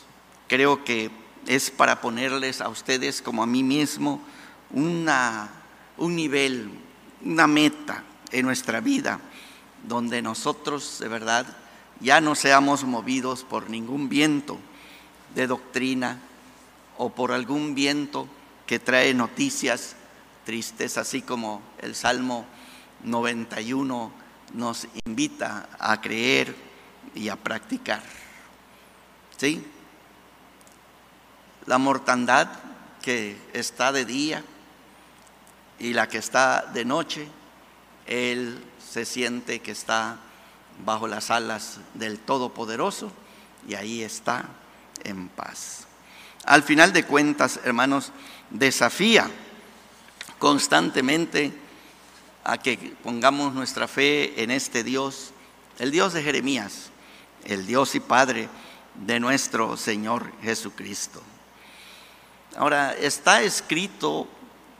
creo 0.48 0.84
que 0.84 1.10
es 1.46 1.70
para 1.70 2.00
ponerles 2.00 2.60
a 2.60 2.68
ustedes 2.68 3.22
como 3.22 3.42
a 3.42 3.46
mí 3.46 3.62
mismo 3.62 4.20
una, 4.70 5.50
un 5.96 6.16
nivel, 6.16 6.70
una 7.24 7.46
meta 7.46 8.04
en 8.32 8.44
nuestra 8.44 8.80
vida, 8.80 9.20
donde 9.86 10.20
nosotros 10.22 10.98
de 11.00 11.08
verdad 11.08 11.46
ya 12.00 12.20
no 12.20 12.34
seamos 12.34 12.84
movidos 12.84 13.44
por 13.44 13.70
ningún 13.70 14.08
viento 14.08 14.58
de 15.34 15.46
doctrina, 15.46 16.20
o 16.98 17.10
por 17.10 17.32
algún 17.32 17.74
viento 17.74 18.28
que 18.66 18.78
trae 18.78 19.14
noticias 19.14 19.96
tristes, 20.44 20.98
así 20.98 21.22
como 21.22 21.62
el 21.78 21.94
Salmo 21.94 22.44
91 23.04 24.12
nos 24.54 24.86
invita 25.06 25.68
a 25.78 26.00
creer 26.00 26.54
y 27.14 27.28
a 27.28 27.36
practicar. 27.36 28.02
¿Sí? 29.36 29.64
La 31.66 31.78
mortandad 31.78 32.48
que 33.00 33.38
está 33.52 33.92
de 33.92 34.04
día 34.04 34.42
y 35.78 35.92
la 35.92 36.08
que 36.08 36.18
está 36.18 36.62
de 36.62 36.84
noche, 36.84 37.28
Él 38.06 38.62
se 38.78 39.04
siente 39.04 39.60
que 39.60 39.70
está 39.70 40.18
bajo 40.84 41.06
las 41.06 41.30
alas 41.30 41.78
del 41.94 42.18
Todopoderoso 42.18 43.12
y 43.68 43.74
ahí 43.74 44.02
está 44.02 44.46
en 45.04 45.28
paz 45.28 45.87
al 46.48 46.62
final 46.62 46.94
de 46.94 47.04
cuentas, 47.04 47.60
hermanos, 47.62 48.10
desafía 48.48 49.30
constantemente 50.38 51.52
a 52.42 52.56
que 52.56 52.96
pongamos 53.02 53.52
nuestra 53.52 53.86
fe 53.86 54.42
en 54.42 54.50
este 54.50 54.82
Dios, 54.82 55.32
el 55.78 55.90
Dios 55.90 56.14
de 56.14 56.22
Jeremías, 56.22 56.90
el 57.44 57.66
Dios 57.66 57.94
y 57.94 58.00
Padre 58.00 58.48
de 58.94 59.20
nuestro 59.20 59.76
Señor 59.76 60.32
Jesucristo. 60.40 61.22
Ahora, 62.56 62.94
está 62.94 63.42
escrito 63.42 64.26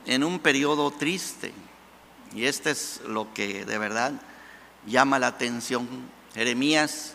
en 0.07 0.23
un 0.23 0.39
periodo 0.39 0.89
triste. 0.89 1.53
Y 2.33 2.45
este 2.45 2.71
es 2.71 3.01
lo 3.07 3.31
que 3.35 3.63
de 3.65 3.77
verdad 3.77 4.13
llama 4.87 5.19
la 5.19 5.27
atención. 5.27 5.87
Jeremías 6.33 7.13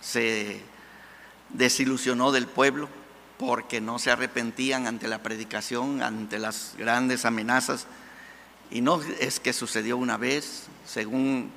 se 0.00 0.71
desilusionó 1.52 2.32
del 2.32 2.46
pueblo 2.46 2.88
porque 3.38 3.80
no 3.80 3.98
se 3.98 4.10
arrepentían 4.10 4.86
ante 4.86 5.08
la 5.08 5.22
predicación, 5.22 6.02
ante 6.02 6.38
las 6.38 6.74
grandes 6.78 7.24
amenazas. 7.24 7.86
Y 8.70 8.80
no 8.80 9.00
es 9.20 9.40
que 9.40 9.52
sucedió 9.52 9.96
una 9.96 10.16
vez, 10.16 10.66
según 10.86 11.50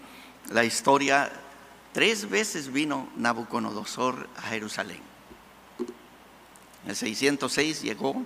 la 0.50 0.64
historia, 0.64 1.32
tres 1.94 2.30
veces 2.30 2.72
vino 2.72 3.08
Nabucodonosor 3.16 4.28
a 4.36 4.42
Jerusalén. 4.42 5.00
En 6.84 6.90
el 6.90 6.96
606 6.96 7.82
llegó 7.82 8.24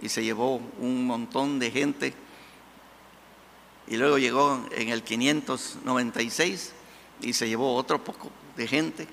y 0.00 0.08
se 0.08 0.22
llevó 0.22 0.56
un 0.78 1.06
montón 1.06 1.58
de 1.58 1.70
gente. 1.70 2.14
Y 3.86 3.96
luego 3.96 4.18
llegó 4.18 4.66
en 4.72 4.88
el 4.90 5.02
596 5.02 6.72
y 7.22 7.32
se 7.32 7.48
llevó 7.48 7.74
otro 7.74 8.02
poco 8.04 8.30
de 8.56 8.66
gente. 8.66 9.08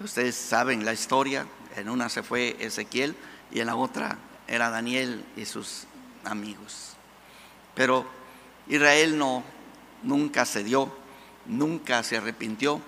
Ustedes 0.00 0.36
saben 0.36 0.84
la 0.84 0.92
historia, 0.92 1.46
en 1.74 1.88
una 1.88 2.10
se 2.10 2.22
fue 2.22 2.56
Ezequiel 2.60 3.16
y 3.50 3.60
en 3.60 3.66
la 3.66 3.76
otra 3.76 4.18
era 4.46 4.68
Daniel 4.68 5.24
y 5.36 5.46
sus 5.46 5.84
amigos. 6.24 6.92
Pero 7.74 8.06
Israel 8.68 9.16
no, 9.16 9.42
nunca 10.02 10.44
cedió, 10.44 10.94
nunca 11.46 12.02
se 12.02 12.18
arrepintió 12.18 12.82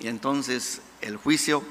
y 0.00 0.08
entonces 0.08 0.82
el 1.00 1.16
juicio 1.16 1.62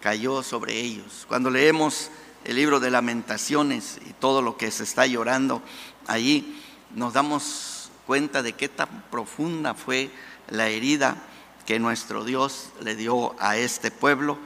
cayó 0.00 0.42
sobre 0.42 0.80
ellos. 0.80 1.24
Cuando 1.28 1.48
leemos 1.48 2.10
el 2.44 2.56
libro 2.56 2.80
de 2.80 2.90
lamentaciones 2.90 4.00
y 4.08 4.12
todo 4.12 4.42
lo 4.42 4.56
que 4.56 4.72
se 4.72 4.82
está 4.82 5.06
llorando 5.06 5.62
allí, 6.08 6.60
nos 6.96 7.12
damos 7.12 7.90
cuenta 8.08 8.42
de 8.42 8.54
qué 8.54 8.68
tan 8.68 9.04
profunda 9.08 9.74
fue 9.74 10.10
la 10.48 10.68
herida 10.68 11.16
que 11.66 11.78
nuestro 11.78 12.24
Dios 12.24 12.70
le 12.80 12.96
dio 12.96 13.34
a 13.40 13.56
este 13.56 13.90
pueblo 13.90 14.38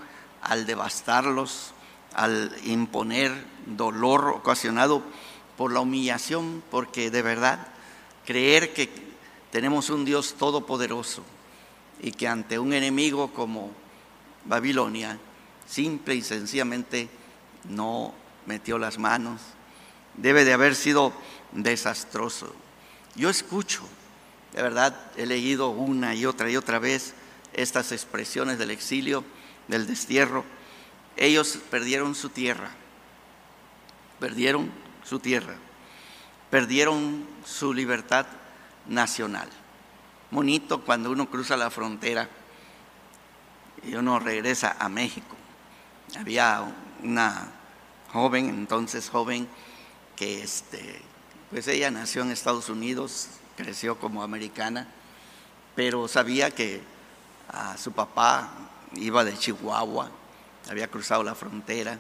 al 0.42 0.66
devastarlos, 0.66 1.72
al 2.14 2.54
imponer 2.64 3.32
dolor 3.66 4.28
ocasionado 4.28 5.02
por 5.56 5.72
la 5.72 5.80
humillación, 5.80 6.62
porque 6.70 7.10
de 7.10 7.22
verdad 7.22 7.66
creer 8.24 8.72
que 8.74 8.90
tenemos 9.50 9.90
un 9.90 10.04
Dios 10.04 10.34
todopoderoso 10.34 11.22
y 12.00 12.12
que 12.12 12.28
ante 12.28 12.58
un 12.58 12.72
enemigo 12.72 13.32
como 13.32 13.70
Babilonia, 14.44 15.18
simple 15.66 16.14
y 16.14 16.22
sencillamente 16.22 17.08
no 17.64 18.14
metió 18.46 18.78
las 18.78 18.98
manos, 18.98 19.40
debe 20.14 20.44
de 20.44 20.52
haber 20.52 20.74
sido 20.74 21.12
desastroso. 21.52 22.54
Yo 23.14 23.30
escucho 23.30 23.82
de 24.56 24.62
verdad, 24.62 24.96
he 25.18 25.26
leído 25.26 25.68
una 25.68 26.14
y 26.14 26.24
otra 26.24 26.50
y 26.50 26.56
otra 26.56 26.78
vez 26.78 27.12
estas 27.52 27.92
expresiones 27.92 28.58
del 28.58 28.70
exilio, 28.70 29.22
del 29.68 29.86
destierro. 29.86 30.46
Ellos 31.18 31.58
perdieron 31.70 32.14
su 32.14 32.30
tierra, 32.30 32.70
perdieron 34.18 34.72
su 35.04 35.18
tierra, 35.18 35.56
perdieron 36.50 37.26
su 37.44 37.74
libertad 37.74 38.24
nacional. 38.86 39.46
Bonito 40.30 40.82
cuando 40.82 41.10
uno 41.10 41.28
cruza 41.28 41.54
la 41.58 41.68
frontera 41.68 42.26
y 43.86 43.94
uno 43.94 44.18
regresa 44.18 44.74
a 44.78 44.88
México. 44.88 45.36
Había 46.18 46.64
una 47.02 47.52
joven, 48.10 48.48
entonces 48.48 49.10
joven, 49.10 49.48
que 50.16 50.42
este, 50.42 51.02
pues 51.50 51.68
ella 51.68 51.90
nació 51.90 52.22
en 52.22 52.30
Estados 52.30 52.70
Unidos, 52.70 53.28
creció 53.56 53.98
como 53.98 54.22
americana, 54.22 54.86
pero 55.74 56.06
sabía 56.06 56.50
que 56.50 56.80
a 57.48 57.76
su 57.76 57.92
papá 57.92 58.50
iba 58.94 59.24
de 59.24 59.36
Chihuahua, 59.36 60.10
había 60.68 60.88
cruzado 60.88 61.22
la 61.22 61.34
frontera, 61.34 61.98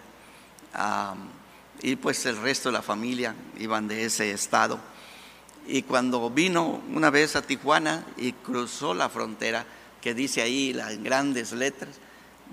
y 1.82 1.96
pues 1.96 2.24
el 2.26 2.36
resto 2.36 2.68
de 2.68 2.74
la 2.74 2.82
familia 2.82 3.34
iban 3.58 3.88
de 3.88 4.04
ese 4.04 4.30
estado. 4.30 4.78
Y 5.66 5.82
cuando 5.82 6.30
vino 6.30 6.82
una 6.92 7.10
vez 7.10 7.34
a 7.34 7.42
Tijuana 7.42 8.06
y 8.16 8.32
cruzó 8.32 8.94
la 8.94 9.08
frontera, 9.08 9.64
que 10.00 10.14
dice 10.14 10.42
ahí 10.42 10.72
las 10.72 11.02
grandes 11.02 11.52
letras, 11.52 11.96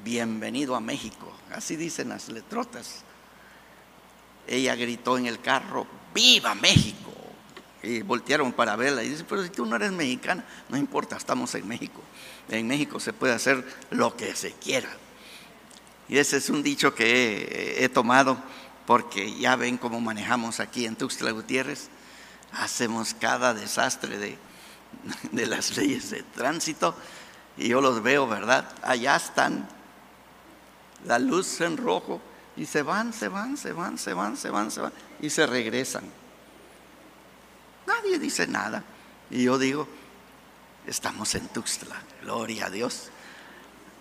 bienvenido 0.04 0.76
a 0.76 0.80
México, 0.80 1.32
así 1.52 1.76
dicen 1.76 2.10
las 2.10 2.30
letrotas. 2.30 3.04
Ella 4.48 4.76
gritó 4.76 5.18
en 5.18 5.28
el 5.28 5.40
carro, 5.40 5.86
viva 6.14 6.56
México 6.56 7.03
y 7.84 8.02
voltearon 8.02 8.54
para 8.54 8.76
verla 8.78 9.04
y 9.04 9.10
dice, 9.10 9.26
pero 9.28 9.44
si 9.44 9.50
tú 9.50 9.66
no 9.66 9.76
eres 9.76 9.92
mexicana, 9.92 10.46
no 10.70 10.78
importa, 10.78 11.18
estamos 11.18 11.54
en 11.56 11.68
México. 11.68 12.02
En 12.50 12.66
México 12.68 13.00
se 13.00 13.12
puede 13.12 13.34
hacer 13.34 13.64
lo 13.92 14.16
que 14.16 14.36
se 14.36 14.54
quiera. 14.54 14.90
Y 16.08 16.18
ese 16.18 16.38
es 16.38 16.50
un 16.50 16.64
dicho 16.64 16.96
que 16.96 17.78
he, 17.80 17.90
tomado 17.90 18.38
porque 18.86 19.38
ya 19.38 19.56
ven 19.56 19.78
cómo 19.78 20.00
manejamos 20.00 20.60
aquí 20.60 20.86
en 20.86 20.96
Tuxtla 20.96 21.32
Gutiérrez. 21.32 21.90
Hacemos 22.54 23.14
cada 23.14 23.54
desastre 23.54 24.18
de, 24.18 24.38
de 25.32 25.46
las 25.46 25.76
leyes 25.76 26.10
de 26.10 26.24
tránsito 26.24 26.96
y 27.58 27.68
yo 27.70 27.82
los 27.82 28.02
veo, 28.02 28.28
¿verdad? 28.28 28.70
Allá 28.82 29.16
están, 29.16 29.68
la 31.06 31.20
luz 31.20 31.60
en 31.62 31.78
rojo 31.78 32.22
y 32.56 32.66
se 32.66 32.82
van, 32.82 33.12
se 33.12 33.28
van, 33.28 33.58
se 33.58 33.74
van, 33.74 33.98
se 33.98 34.14
van, 34.14 34.38
se 34.38 34.50
van, 34.50 34.72
se 34.72 34.82
van 34.82 34.94
y 35.22 35.30
se 35.30 35.46
regresan. 35.46 36.23
Nadie 37.86 38.20
dice 38.20 38.48
nada. 38.48 38.84
Y 39.30 39.44
yo 39.44 39.58
digo, 39.58 39.88
estamos 40.86 41.34
en 41.36 41.48
Tuxtla, 41.48 41.96
gloria 42.22 42.68
a 42.68 42.70
Dios. 42.70 43.10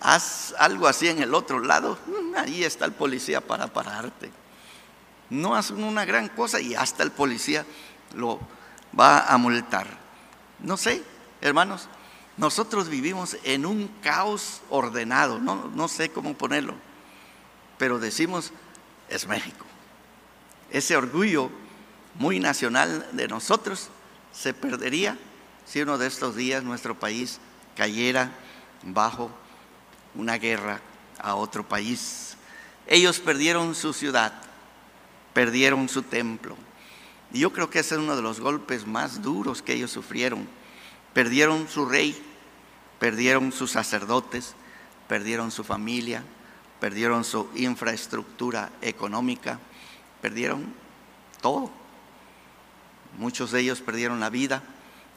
Haz 0.00 0.54
algo 0.58 0.88
así 0.88 1.08
en 1.08 1.22
el 1.22 1.34
otro 1.34 1.60
lado, 1.60 1.98
mm, 2.06 2.36
ahí 2.36 2.64
está 2.64 2.84
el 2.84 2.92
policía 2.92 3.40
para 3.40 3.68
pararte. 3.68 4.30
No 5.30 5.54
hacen 5.54 5.82
una 5.82 6.04
gran 6.04 6.28
cosa 6.28 6.60
y 6.60 6.74
hasta 6.74 7.02
el 7.02 7.12
policía 7.12 7.64
lo 8.14 8.40
va 8.98 9.26
a 9.26 9.38
multar. 9.38 9.86
No 10.58 10.76
sé, 10.76 11.02
hermanos, 11.40 11.88
nosotros 12.36 12.88
vivimos 12.88 13.36
en 13.44 13.64
un 13.64 13.88
caos 14.02 14.60
ordenado, 14.70 15.38
no, 15.38 15.70
no 15.74 15.88
sé 15.88 16.10
cómo 16.10 16.34
ponerlo, 16.34 16.74
pero 17.78 17.98
decimos, 17.98 18.52
es 19.08 19.26
México. 19.26 19.64
Ese 20.70 20.96
orgullo 20.96 21.50
muy 22.14 22.40
nacional 22.40 23.06
de 23.12 23.28
nosotros 23.28 23.88
se 24.32 24.54
perdería 24.54 25.18
si 25.64 25.80
uno 25.80 25.98
de 25.98 26.06
estos 26.06 26.36
días 26.36 26.62
nuestro 26.62 26.98
país 26.98 27.38
cayera 27.76 28.30
bajo 28.82 29.30
una 30.14 30.38
guerra 30.38 30.80
a 31.18 31.34
otro 31.34 31.66
país. 31.66 32.36
Ellos 32.86 33.20
perdieron 33.20 33.74
su 33.74 33.92
ciudad, 33.92 34.32
perdieron 35.32 35.88
su 35.88 36.02
templo. 36.02 36.56
Y 37.32 37.40
yo 37.40 37.52
creo 37.52 37.70
que 37.70 37.78
ese 37.78 37.94
es 37.94 38.00
uno 38.00 38.16
de 38.16 38.22
los 38.22 38.40
golpes 38.40 38.86
más 38.86 39.22
duros 39.22 39.62
que 39.62 39.74
ellos 39.74 39.90
sufrieron. 39.90 40.46
Perdieron 41.14 41.68
su 41.68 41.86
rey, 41.86 42.20
perdieron 42.98 43.52
sus 43.52 43.70
sacerdotes, 43.70 44.54
perdieron 45.08 45.50
su 45.50 45.64
familia, 45.64 46.22
perdieron 46.80 47.24
su 47.24 47.48
infraestructura 47.54 48.70
económica, 48.82 49.58
perdieron 50.20 50.74
todo. 51.40 51.81
Muchos 53.18 53.52
de 53.52 53.60
ellos 53.60 53.80
perdieron 53.80 54.20
la 54.20 54.30
vida 54.30 54.62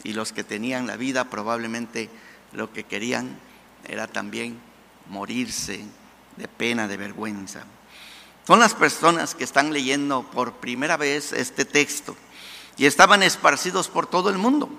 y 0.03 0.13
los 0.13 0.33
que 0.33 0.43
tenían 0.43 0.87
la 0.87 0.97
vida 0.97 1.29
probablemente 1.29 2.09
lo 2.51 2.71
que 2.71 2.83
querían 2.83 3.37
era 3.87 4.07
también 4.07 4.59
morirse 5.09 5.83
de 6.35 6.47
pena, 6.47 6.87
de 6.87 6.97
vergüenza. 6.97 7.63
Son 8.45 8.59
las 8.59 8.73
personas 8.73 9.33
que 9.33 9.43
están 9.43 9.73
leyendo 9.73 10.23
por 10.23 10.53
primera 10.53 10.97
vez 10.97 11.33
este 11.33 11.65
texto 11.65 12.15
y 12.77 12.85
estaban 12.85 13.23
esparcidos 13.23 13.87
por 13.87 14.07
todo 14.07 14.29
el 14.29 14.37
mundo. 14.37 14.69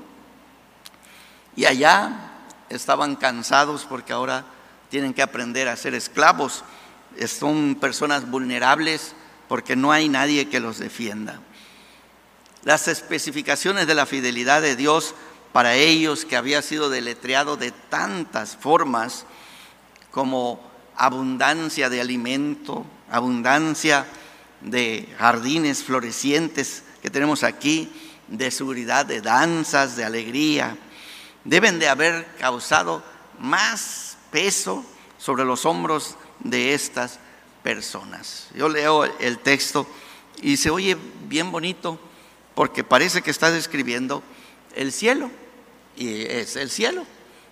Y 1.57 1.65
allá 1.65 2.33
estaban 2.69 3.17
cansados 3.17 3.87
porque 3.89 4.13
ahora 4.13 4.45
tienen 4.91 5.15
que 5.15 5.23
aprender 5.23 5.69
a 5.69 5.77
ser 5.77 5.95
esclavos. 5.95 6.65
Son 7.27 7.77
personas 7.77 8.31
vulnerables 8.31 9.15
porque 9.49 9.75
no 9.75 9.91
hay 9.91 10.09
nadie 10.09 10.49
que 10.49 10.61
los 10.61 10.79
defienda 10.79 11.41
las 12.67 12.89
especificaciones 12.89 13.87
de 13.87 13.95
la 13.95 14.07
fidelidad 14.07 14.61
de 14.61 14.75
Dios 14.75 15.15
para 15.53 15.77
ellos 15.77 16.25
que 16.25 16.35
había 16.35 16.63
sido 16.63 16.91
deletreado 16.91 17.57
de 17.57 17.71
tantas 17.71 18.57
formas 18.57 19.25
como 20.11 20.61
abundancia 20.97 21.89
de 21.89 22.01
alimento, 22.01 22.85
abundancia 23.09 24.05
de 24.63 25.09
jardines 25.17 25.85
florecientes 25.85 26.83
que 27.01 27.09
tenemos 27.09 27.45
aquí, 27.45 27.89
de 28.27 28.51
seguridad, 28.51 29.07
de 29.07 29.21
danzas, 29.21 29.95
de 29.95 30.03
alegría, 30.03 30.77
deben 31.45 31.79
de 31.79 31.89
haber 31.89 32.27
causado 32.41 33.05
más 33.39 34.19
peso 34.33 34.85
sobre 35.19 35.45
los 35.45 35.65
hombros 35.67 36.17
de 36.41 36.75
estas 36.75 37.21
personas. 37.63 38.49
Yo 38.57 38.69
leo 38.69 39.05
el 39.05 39.39
texto 39.39 39.87
Y 40.43 40.57
se 40.57 40.69
oye 40.69 40.99
bien 41.29 41.53
bonito 41.53 42.01
porque 42.57 42.85
parece 42.85 43.21
que 43.21 43.31
está 43.31 43.51
describiendo 43.51 44.23
el 44.75 44.91
cielo. 44.91 45.31
Y 45.95 46.23
es 46.23 46.57
el 46.57 46.71
cielo. 46.71 47.05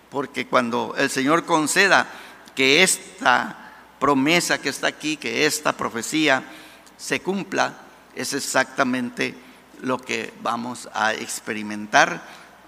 Porque 0.09 0.47
cuando 0.47 0.95
el 0.97 1.11
Señor 1.11 1.45
conceda 1.45 2.07
que 2.55 2.81
esta 2.81 3.71
promesa 3.99 4.57
que 4.59 4.69
está 4.69 4.87
aquí, 4.87 5.15
que 5.15 5.45
esta 5.45 5.73
profecía 5.73 6.43
se 6.97 7.19
cumpla, 7.19 7.81
es 8.15 8.33
exactamente 8.33 9.35
lo 9.81 9.99
que 9.99 10.33
vamos 10.41 10.89
a 10.91 11.13
experimentar 11.13 12.23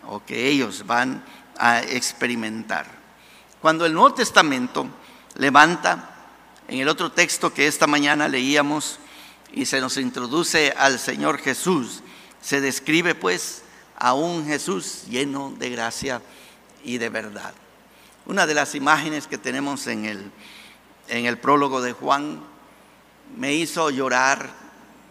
o 0.06 0.24
que 0.24 0.48
ellos 0.48 0.86
van 0.86 1.24
a 1.58 1.82
experimentar. 1.82 2.86
Cuando 3.60 3.84
el 3.84 3.94
Nuevo 3.94 4.14
Testamento 4.14 4.86
levanta, 5.38 6.12
en 6.68 6.82
el 6.82 6.88
otro 6.88 7.12
texto 7.12 7.52
que 7.52 7.66
esta 7.66 7.88
mañana 7.88 8.28
leíamos 8.28 9.00
y 9.52 9.66
se 9.66 9.82
nos 9.82 9.98
introduce 9.98 10.72
al 10.78 11.00
Señor 11.00 11.40
Jesús, 11.40 12.04
se 12.42 12.62
describe 12.62 13.16
pues 13.16 13.64
a 13.98 14.14
un 14.14 14.46
Jesús 14.46 15.04
lleno 15.10 15.54
de 15.58 15.70
gracia 15.70 16.22
y 16.84 16.98
de 16.98 17.10
verdad. 17.10 17.54
Una 18.26 18.46
de 18.46 18.54
las 18.54 18.76
imágenes 18.76 19.28
que 19.28 19.38
tenemos 19.38 19.88
en 19.88 20.06
el, 20.06 20.32
en 21.08 21.26
el 21.26 21.38
prólogo 21.38 21.82
de 21.82 21.94
Juan 21.94 22.42
me 23.36 23.54
hizo 23.54 23.90
llorar. 23.90 24.50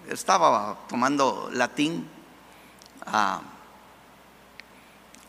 Estaba 0.09 0.79
tomando 0.89 1.51
latín 1.53 2.07
ah, 3.07 3.41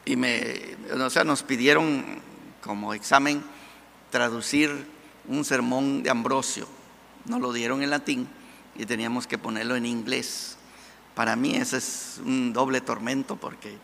y 0.05 0.15
me, 0.15 0.77
o 0.93 1.09
sea, 1.09 1.23
nos 1.23 1.43
pidieron 1.43 2.21
como 2.61 2.93
examen 2.93 3.43
traducir 4.09 4.87
un 5.27 5.43
sermón 5.43 6.03
de 6.03 6.09
Ambrosio. 6.09 6.67
Nos 7.25 7.41
lo 7.41 7.51
dieron 7.51 7.81
en 7.83 7.89
latín 7.89 8.27
y 8.75 8.85
teníamos 8.85 9.27
que 9.27 9.37
ponerlo 9.37 9.75
en 9.75 9.85
inglés. 9.85 10.56
Para 11.17 11.35
mí 11.35 11.55
ese 11.55 11.77
es 11.77 12.21
un 12.23 12.53
doble 12.53 12.79
tormento 12.79 13.37
porque 13.37 13.75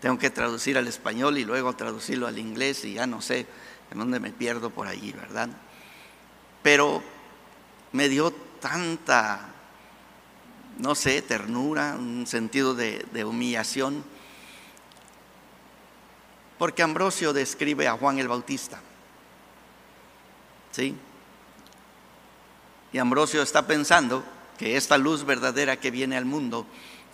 tengo 0.00 0.20
que 0.20 0.30
traducir 0.30 0.78
al 0.78 0.86
español 0.86 1.36
y 1.36 1.44
luego 1.44 1.74
traducirlo 1.74 2.28
al 2.28 2.38
inglés 2.38 2.84
y 2.84 2.94
ya 2.94 3.08
no 3.08 3.20
sé 3.20 3.44
en 3.90 3.98
dónde 3.98 4.20
me 4.20 4.30
pierdo 4.30 4.70
por 4.70 4.86
allí, 4.86 5.10
¿verdad? 5.10 5.48
Pero 6.62 7.02
me 7.90 8.08
dio 8.08 8.30
tanta, 8.30 9.48
no 10.78 10.94
sé, 10.94 11.22
ternura, 11.22 11.96
un 11.98 12.24
sentido 12.24 12.72
de, 12.72 13.04
de 13.12 13.24
humillación, 13.24 14.04
porque 16.56 16.84
Ambrosio 16.84 17.32
describe 17.32 17.88
a 17.88 17.94
Juan 17.94 18.20
el 18.20 18.28
Bautista. 18.28 18.78
¿Sí? 20.70 20.94
Y 22.92 22.98
Ambrosio 22.98 23.42
está 23.42 23.66
pensando 23.66 24.35
que 24.56 24.76
esta 24.76 24.98
luz 24.98 25.24
verdadera 25.24 25.78
que 25.78 25.90
viene 25.90 26.16
al 26.16 26.24
mundo, 26.24 26.66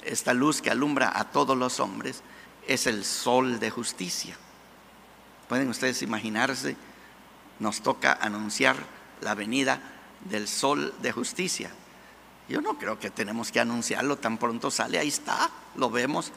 esta 0.04 0.34
luz 0.34 0.62
que 0.62 0.70
alumbra 0.70 1.12
a 1.14 1.30
todos 1.30 1.56
los 1.56 1.80
hombres, 1.80 2.22
es 2.66 2.86
el 2.86 3.04
sol 3.04 3.58
de 3.60 3.70
justicia. 3.70 4.36
Pueden 5.48 5.68
ustedes 5.68 6.02
imaginarse, 6.02 6.76
nos 7.58 7.82
toca 7.82 8.18
anunciar 8.20 8.76
la 9.20 9.34
venida 9.34 9.80
del 10.24 10.48
sol 10.48 10.94
de 11.02 11.12
justicia. 11.12 11.70
Yo 12.48 12.60
no 12.60 12.78
creo 12.78 12.98
que 12.98 13.10
tenemos 13.10 13.52
que 13.52 13.60
anunciarlo 13.60 14.16
tan 14.18 14.38
pronto 14.38 14.70
sale, 14.70 14.98
ahí 14.98 15.08
está, 15.08 15.50
lo 15.76 15.90
vemos 15.90 16.32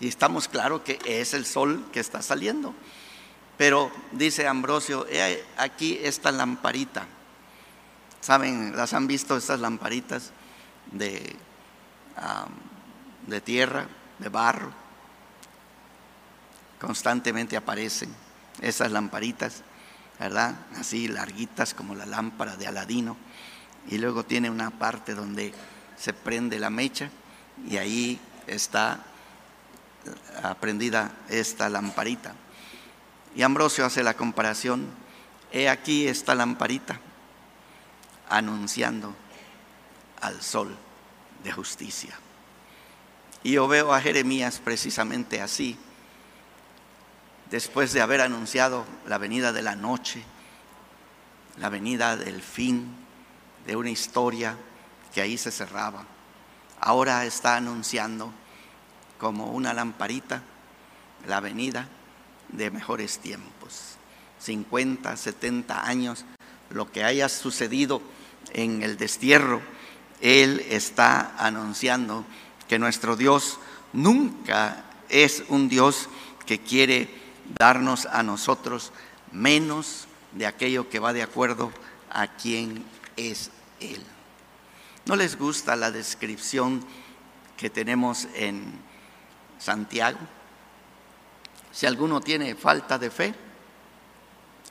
y 0.00 0.08
estamos 0.08 0.48
claros 0.48 0.82
que 0.82 0.98
es 1.04 1.34
el 1.34 1.44
sol 1.44 1.84
que 1.92 2.00
está 2.00 2.22
saliendo. 2.22 2.74
Pero 3.56 3.90
dice 4.12 4.46
Ambrosio, 4.46 5.04
aquí 5.56 5.98
esta 6.02 6.30
lamparita. 6.30 7.06
¿Saben? 8.20 8.76
¿Las 8.76 8.94
han 8.94 9.06
visto 9.06 9.36
estas 9.36 9.60
lamparitas 9.60 10.32
de, 10.92 11.36
de 13.26 13.40
tierra, 13.40 13.86
de 14.18 14.28
barro? 14.28 14.72
Constantemente 16.80 17.56
aparecen 17.56 18.14
esas 18.60 18.92
lamparitas, 18.92 19.62
¿verdad? 20.18 20.54
Así 20.78 21.08
larguitas 21.08 21.74
como 21.74 21.94
la 21.94 22.06
lámpara 22.06 22.56
de 22.56 22.66
Aladino. 22.66 23.16
Y 23.88 23.98
luego 23.98 24.24
tiene 24.24 24.50
una 24.50 24.70
parte 24.70 25.14
donde 25.14 25.52
se 25.96 26.12
prende 26.12 26.58
la 26.58 26.70
mecha 26.70 27.10
y 27.66 27.78
ahí 27.78 28.20
está 28.46 29.00
aprendida 30.42 31.10
esta 31.28 31.68
lamparita. 31.68 32.34
Y 33.34 33.42
Ambrosio 33.42 33.84
hace 33.84 34.02
la 34.02 34.14
comparación, 34.14 34.86
he 35.52 35.68
aquí 35.68 36.06
esta 36.06 36.34
lamparita 36.34 37.00
anunciando 38.28 39.14
al 40.20 40.42
sol 40.42 40.76
de 41.44 41.52
justicia. 41.52 42.18
Y 43.42 43.52
yo 43.52 43.68
veo 43.68 43.94
a 43.94 44.00
Jeremías 44.00 44.60
precisamente 44.62 45.40
así, 45.40 45.78
después 47.50 47.92
de 47.92 48.00
haber 48.00 48.20
anunciado 48.20 48.84
la 49.06 49.18
venida 49.18 49.52
de 49.52 49.62
la 49.62 49.76
noche, 49.76 50.22
la 51.58 51.68
venida 51.68 52.16
del 52.16 52.42
fin 52.42 52.88
de 53.66 53.76
una 53.76 53.90
historia 53.90 54.56
que 55.14 55.20
ahí 55.20 55.38
se 55.38 55.50
cerraba. 55.50 56.04
Ahora 56.80 57.24
está 57.24 57.56
anunciando 57.56 58.32
como 59.18 59.50
una 59.50 59.72
lamparita 59.72 60.42
la 61.26 61.40
venida 61.40 61.88
de 62.48 62.70
mejores 62.70 63.18
tiempos. 63.18 63.96
50, 64.38 65.16
70 65.16 65.86
años, 65.86 66.24
lo 66.70 66.90
que 66.90 67.02
haya 67.04 67.28
sucedido 67.28 68.00
en 68.52 68.82
el 68.82 68.96
destierro, 68.96 69.60
Él 70.20 70.64
está 70.68 71.34
anunciando 71.38 72.24
que 72.68 72.78
nuestro 72.78 73.16
Dios 73.16 73.58
nunca 73.92 74.84
es 75.08 75.44
un 75.48 75.68
Dios 75.68 76.08
que 76.46 76.58
quiere 76.58 77.08
darnos 77.58 78.06
a 78.06 78.22
nosotros 78.22 78.92
menos 79.32 80.06
de 80.32 80.46
aquello 80.46 80.88
que 80.88 80.98
va 80.98 81.12
de 81.12 81.22
acuerdo 81.22 81.72
a 82.10 82.26
quien 82.26 82.84
es 83.16 83.50
Él. 83.80 84.02
¿No 85.06 85.16
les 85.16 85.38
gusta 85.38 85.76
la 85.76 85.90
descripción 85.90 86.84
que 87.56 87.70
tenemos 87.70 88.28
en 88.34 88.72
Santiago? 89.58 90.18
Si 91.72 91.86
alguno 91.86 92.20
tiene 92.20 92.54
falta 92.54 92.98
de 92.98 93.10
fe, 93.10 93.34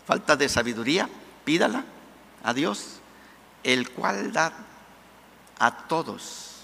falta 0.05 0.35
de 0.35 0.49
sabiduría, 0.49 1.09
pídala 1.43 1.85
a 2.43 2.53
Dios, 2.53 2.99
el 3.63 3.89
cual 3.89 4.31
da 4.31 4.53
a 5.59 5.87
todos 5.87 6.57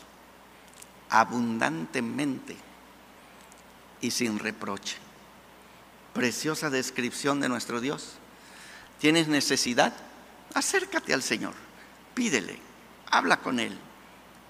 abundantemente 1.09 2.57
y 4.01 4.11
sin 4.11 4.39
reproche. 4.39 4.97
Preciosa 6.13 6.69
descripción 6.69 7.39
de 7.39 7.49
nuestro 7.49 7.81
Dios. 7.81 8.13
¿Tienes 8.99 9.27
necesidad? 9.27 9.93
Acércate 10.53 11.13
al 11.13 11.23
Señor, 11.23 11.53
pídele, 12.13 12.57
habla 13.09 13.37
con 13.37 13.59
Él 13.59 13.77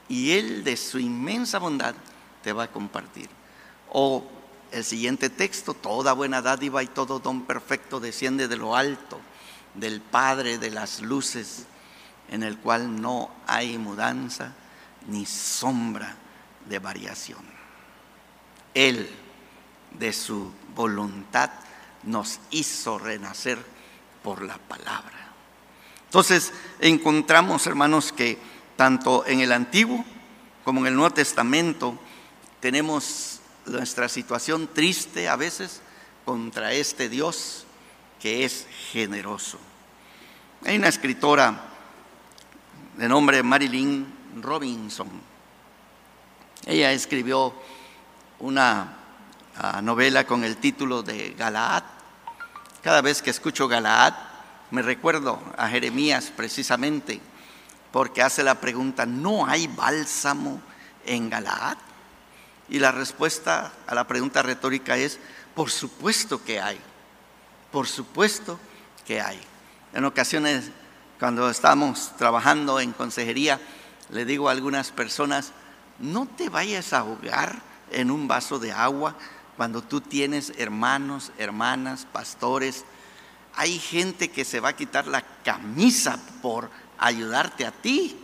y 0.08 0.32
Él 0.32 0.64
de 0.64 0.78
su 0.78 1.00
inmensa 1.00 1.60
bondad 1.60 1.96
te 2.44 2.54
va 2.54 2.64
a 2.64 2.72
compartir. 2.72 3.30
O 3.90 4.26
el 4.72 4.84
siguiente 4.84 5.30
texto, 5.30 5.74
toda 5.74 6.14
buena 6.14 6.42
dádiva 6.42 6.84
y 6.84 6.88
todo 6.88 7.20
don 7.20 7.44
perfecto 7.44 8.00
desciende 8.00 8.48
de 8.48 8.58
lo 8.58 8.76
alto, 8.76 9.20
del 9.76 10.02
Padre 10.02 10.58
de 10.58 10.72
las 10.72 11.02
luces, 11.02 11.66
en 12.34 12.42
el 12.42 12.58
cual 12.58 13.00
no 13.00 13.30
hay 13.46 13.78
mudanza 13.78 14.54
ni 15.08 15.24
sombra 15.24 16.16
de 16.68 16.80
variación. 16.80 17.46
Él, 18.74 19.08
de 19.92 20.12
su 20.12 20.52
voluntad, 20.76 21.52
nos 22.02 22.40
hizo 22.50 22.98
renacer 22.98 23.64
por 24.24 24.42
la 24.42 24.58
palabra. 24.58 25.30
Entonces, 26.06 26.52
encontramos, 26.80 27.68
hermanos, 27.68 28.12
que 28.12 28.40
tanto 28.78 29.28
en 29.28 29.42
el 29.42 29.52
Antiguo 29.52 30.04
como 30.64 30.80
en 30.80 30.88
el 30.88 30.96
Nuevo 30.96 31.14
Testamento 31.14 32.00
tenemos 32.60 33.42
nuestra 33.68 34.10
situación 34.10 34.68
triste 34.74 35.30
a 35.30 35.36
veces 35.36 35.82
contra 36.26 36.74
este 36.74 37.10
Dios 37.10 37.68
que 38.20 38.44
es 38.44 38.66
generoso. 38.92 39.60
Hay 40.66 40.78
una 40.78 40.88
escritora 40.88 41.70
de 42.98 43.08
nombre 43.08 43.42
Marilyn 43.42 44.06
Robinson. 44.42 45.10
Ella 46.66 46.92
escribió 46.92 47.54
una 48.40 48.98
ah, 49.58 49.82
novela 49.82 50.26
con 50.26 50.44
el 50.44 50.58
título 50.58 51.02
de 51.02 51.34
Galaad. 51.34 51.84
Cada 52.82 53.02
vez 53.02 53.22
que 53.22 53.32
escucho 53.32 53.68
Galaad, 53.68 54.14
me 54.72 54.82
recuerdo 54.82 55.42
a 55.58 55.68
Jeremías 55.70 56.32
precisamente, 56.36 57.20
porque 57.92 58.22
hace 58.22 58.44
la 58.44 58.56
pregunta, 58.56 59.06
¿no 59.06 59.46
hay 59.46 59.68
bálsamo 59.68 60.62
en 61.06 61.30
Galaad? 61.30 61.78
Y 62.70 62.80
la 62.80 62.92
respuesta 62.92 63.74
a 63.88 63.96
la 63.96 64.08
pregunta 64.08 64.42
retórica 64.42 64.98
es, 64.98 65.20
por 65.54 65.70
supuesto 65.70 66.44
que 66.44 66.60
hay, 66.60 66.80
por 67.72 67.88
supuesto 67.88 68.60
que 69.06 69.22
hay. 69.22 69.40
En 69.94 70.06
ocasiones, 70.06 70.72
cuando 71.24 71.50
estamos 71.50 72.12
trabajando 72.18 72.82
en 72.82 72.92
consejería, 72.92 73.58
le 74.10 74.26
digo 74.26 74.50
a 74.50 74.52
algunas 74.52 74.92
personas, 74.92 75.54
no 76.00 76.26
te 76.26 76.50
vayas 76.50 76.92
a 76.92 77.00
ahogar 77.00 77.62
en 77.92 78.12
un 78.12 78.28
vaso 78.28 78.60
de 78.60 78.74
agua 78.74 79.16
cuando 79.56 79.82
tú 79.82 80.02
tienes 80.02 80.52
hermanos, 80.58 81.32
hermanas, 81.38 82.06
pastores. 82.12 82.84
Hay 83.56 83.80
gente 83.80 84.32
que 84.32 84.44
se 84.44 84.60
va 84.60 84.68
a 84.68 84.76
quitar 84.76 85.08
la 85.08 85.22
camisa 85.46 86.20
por 86.42 86.70
ayudarte 86.98 87.66
a 87.66 87.72
ti, 87.72 88.18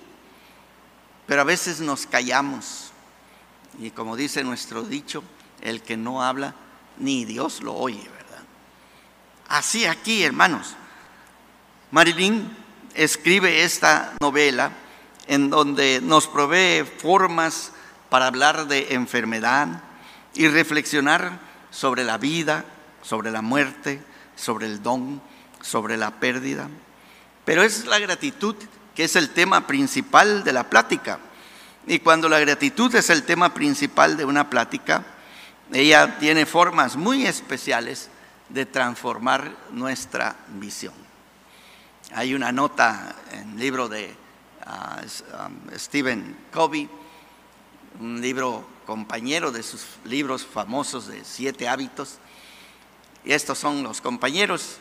pero 1.25 1.39
a 1.39 1.45
veces 1.45 1.79
nos 1.79 2.05
callamos. 2.05 2.91
Y 3.79 3.91
como 3.91 4.17
dice 4.17 4.43
nuestro 4.43 4.83
dicho, 4.83 5.23
el 5.61 5.81
que 5.83 5.95
no 5.95 6.21
habla, 6.21 6.53
ni 6.97 7.23
Dios 7.23 7.61
lo 7.61 7.77
oye, 7.77 8.03
¿verdad? 8.09 8.43
Así 9.47 9.85
aquí, 9.85 10.21
hermanos. 10.21 10.75
Marilyn 11.91 12.58
escribe 12.99 13.63
esta 13.63 14.13
novela 14.19 14.73
en 15.27 15.49
donde 15.49 16.01
nos 16.03 16.27
provee 16.27 16.83
formas 16.83 17.71
para 18.09 18.27
hablar 18.27 18.67
de 18.67 18.93
enfermedad 18.93 19.83
y 20.33 20.49
reflexionar 20.49 21.39
sobre 21.71 22.03
la 22.03 22.17
vida, 22.17 22.65
sobre 23.01 23.31
la 23.31 23.41
muerte, 23.41 24.01
sobre 24.35 24.65
el 24.65 24.83
don, 24.83 25.21
sobre 25.61 25.95
la 25.95 26.11
pérdida. 26.19 26.67
Pero 27.45 27.63
es 27.63 27.85
la 27.85 27.99
gratitud 27.99 28.55
que 28.93 29.05
es 29.05 29.15
el 29.15 29.29
tema 29.29 29.65
principal 29.65 30.43
de 30.43 30.51
la 30.51 30.69
plática. 30.69 31.19
Y 31.87 31.99
cuando 31.99 32.27
la 32.27 32.39
gratitud 32.39 32.93
es 32.95 33.09
el 33.09 33.23
tema 33.23 33.53
principal 33.53 34.17
de 34.17 34.25
una 34.25 34.49
plática, 34.49 35.05
ella 35.71 36.17
tiene 36.19 36.45
formas 36.45 36.97
muy 36.97 37.25
especiales 37.25 38.09
de 38.49 38.65
transformar 38.65 39.55
nuestra 39.71 40.35
visión. 40.49 41.08
Hay 42.11 42.33
una 42.33 42.51
nota 42.51 43.15
en 43.31 43.51
el 43.51 43.59
libro 43.59 43.87
de 43.87 44.15
uh, 44.65 45.77
Stephen 45.77 46.35
Covey, 46.51 46.89
un 47.99 48.19
libro 48.19 48.67
compañero 48.85 49.51
de 49.51 49.61
sus 49.61 49.85
libros 50.05 50.45
famosos 50.45 51.07
de 51.07 51.23
siete 51.23 51.67
hábitos. 51.67 52.17
Y 53.23 53.33
estos 53.33 53.59
son 53.59 53.83
los 53.83 54.01
compañeros. 54.01 54.77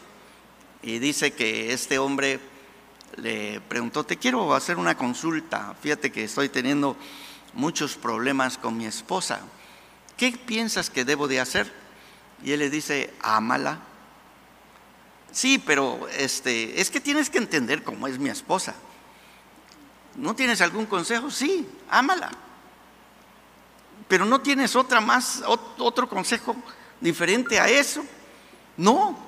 Y 0.82 0.98
dice 0.98 1.32
que 1.32 1.72
este 1.72 1.98
hombre 1.98 2.40
le 3.16 3.60
preguntó, 3.60 4.04
te 4.04 4.16
quiero 4.16 4.54
hacer 4.54 4.78
una 4.78 4.96
consulta. 4.96 5.74
Fíjate 5.82 6.10
que 6.10 6.24
estoy 6.24 6.48
teniendo 6.48 6.96
muchos 7.52 7.96
problemas 7.96 8.56
con 8.56 8.76
mi 8.76 8.86
esposa. 8.86 9.40
¿qué 10.18 10.32
piensas 10.32 10.90
que 10.90 11.06
debo 11.06 11.28
de 11.28 11.40
hacer? 11.40 11.72
Y 12.44 12.52
él 12.52 12.58
le 12.58 12.68
dice, 12.68 13.14
ámala. 13.22 13.80
Sí, 15.32 15.58
pero 15.58 16.08
este, 16.16 16.80
es 16.80 16.90
que 16.90 17.00
tienes 17.00 17.30
que 17.30 17.38
entender 17.38 17.82
cómo 17.82 18.06
es 18.06 18.18
mi 18.18 18.30
esposa. 18.30 18.74
¿No 20.16 20.34
tienes 20.34 20.60
algún 20.60 20.86
consejo? 20.86 21.30
Sí, 21.30 21.68
ámala. 21.90 22.30
Pero 24.08 24.24
no 24.24 24.40
tienes 24.40 24.74
otra 24.74 25.00
más, 25.00 25.42
otro 25.46 26.08
consejo 26.08 26.56
diferente 27.00 27.60
a 27.60 27.68
eso. 27.68 28.04
No, 28.76 29.18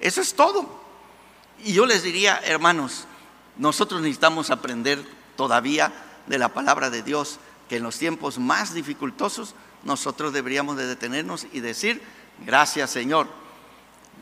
eso 0.00 0.20
es 0.20 0.34
todo. 0.34 0.80
Y 1.62 1.74
yo 1.74 1.86
les 1.86 2.02
diría, 2.02 2.40
hermanos, 2.44 3.04
nosotros 3.56 4.00
necesitamos 4.00 4.50
aprender 4.50 5.04
todavía 5.36 5.92
de 6.26 6.38
la 6.38 6.48
palabra 6.48 6.90
de 6.90 7.02
Dios, 7.02 7.38
que 7.68 7.76
en 7.76 7.82
los 7.82 7.98
tiempos 7.98 8.38
más 8.38 8.74
dificultosos 8.74 9.54
nosotros 9.84 10.32
deberíamos 10.32 10.76
de 10.76 10.86
detenernos 10.86 11.46
y 11.52 11.60
decir, 11.60 12.02
gracias 12.44 12.90
Señor, 12.90 13.28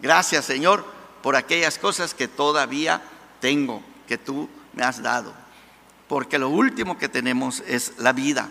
gracias 0.03 0.45
Señor 0.45 0.85
por 1.23 1.37
aquellas 1.37 1.79
cosas 1.79 2.15
que 2.15 2.29
todavía 2.29 3.03
tengo, 3.41 3.83
que 4.07 4.19
tú 4.19 4.49
me 4.73 4.83
has 4.83 5.03
dado. 5.03 5.35
Porque 6.09 6.39
lo 6.39 6.49
último 6.49 6.99
que 6.99 7.09
tenemos 7.09 7.63
es 7.67 7.95
la 7.99 8.13
vida 8.13 8.49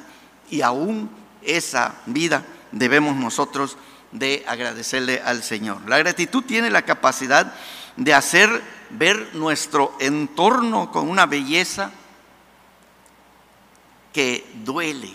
y 0.50 0.62
aún 0.62 1.10
esa 1.42 1.96
vida 2.06 2.46
debemos 2.72 3.16
nosotros 3.16 3.78
de 4.12 4.44
agradecerle 4.48 5.22
al 5.24 5.44
Señor. 5.44 5.82
La 5.88 5.98
gratitud 5.98 6.44
tiene 6.44 6.70
la 6.70 6.84
capacidad 6.84 7.54
de 7.96 8.14
hacer 8.14 8.62
ver 8.92 9.36
nuestro 9.36 9.96
entorno 10.00 10.92
con 10.92 11.10
una 11.10 11.26
belleza 11.26 11.92
que 14.14 14.50
duele. 14.64 15.12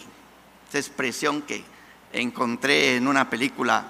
Esa 0.68 0.78
expresión 0.78 1.42
que 1.42 1.64
encontré 2.12 2.96
en 2.96 3.08
una 3.08 3.28
película 3.28 3.88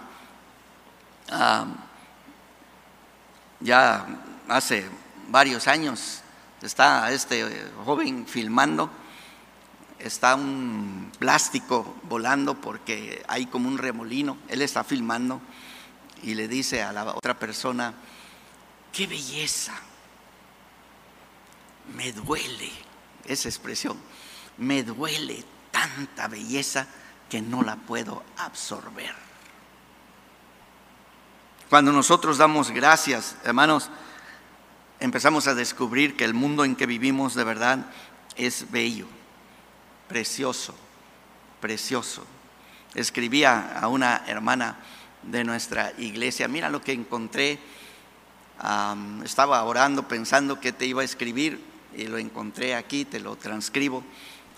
ya 3.61 4.07
hace 4.49 4.89
varios 5.29 5.69
años. 5.69 6.21
Está 6.63 7.11
este 7.13 7.67
joven 7.85 8.27
filmando, 8.27 8.91
está 9.99 10.35
un 10.35 11.13
plástico 11.19 11.97
volando 12.05 12.61
porque 12.61 13.23
hay 13.29 13.47
como 13.47 13.69
un 13.69 13.79
remolino. 13.79 14.39
Él 14.49 14.63
está 14.63 14.83
filmando 14.85 15.41
y 16.23 16.35
le 16.35 16.49
dice 16.49 16.83
a 16.83 16.93
la 16.93 17.05
otra 17.15 17.39
persona, 17.39 17.93
qué 18.93 19.07
belleza, 19.07 19.75
me 21.95 22.13
duele, 22.13 22.71
esa 23.27 23.49
expresión, 23.49 23.99
me 24.59 24.83
duele 24.83 25.45
tanta 25.71 26.29
belleza 26.29 26.87
que 27.29 27.43
no 27.43 27.63
la 27.63 27.77
puedo 27.77 28.23
absorber. 28.39 29.24
Cuando 31.71 31.93
nosotros 31.93 32.37
damos 32.37 32.71
gracias, 32.71 33.37
hermanos, 33.43 33.89
empezamos 35.01 35.47
a 35.47 35.55
descubrir 35.55 36.15
que 36.15 36.25
el 36.25 36.35
mundo 36.35 36.65
en 36.65 36.77
que 36.77 36.85
vivimos 36.85 37.35
de 37.35 37.43
verdad 37.43 37.87
es 38.37 38.71
bello, 38.71 39.07
precioso, 40.07 40.75
precioso. 41.61 42.27
Escribía 42.95 43.79
a 43.79 43.89
una 43.89 44.25
hermana 44.27 44.77
de 45.23 45.43
nuestra 45.43 45.93
iglesia, 45.97 46.49
mira 46.49 46.69
lo 46.69 46.83
que 46.83 46.93
encontré, 46.93 47.59
estaba 49.25 49.63
orando 49.65 50.07
pensando 50.07 50.61
que 50.61 50.73
te 50.73 50.85
iba 50.85 51.01
a 51.01 51.05
escribir 51.05 51.65
y 51.97 52.07
lo 52.07 52.19
encontré 52.19 52.75
aquí, 52.75 53.07
te 53.07 53.21
lo 53.21 53.37
transcribo, 53.37 54.05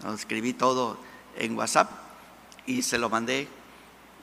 lo 0.02 0.12
escribí 0.12 0.54
todo 0.54 0.98
en 1.38 1.56
WhatsApp 1.56 1.88
y 2.66 2.82
se 2.82 2.98
lo 2.98 3.08
mandé. 3.08 3.48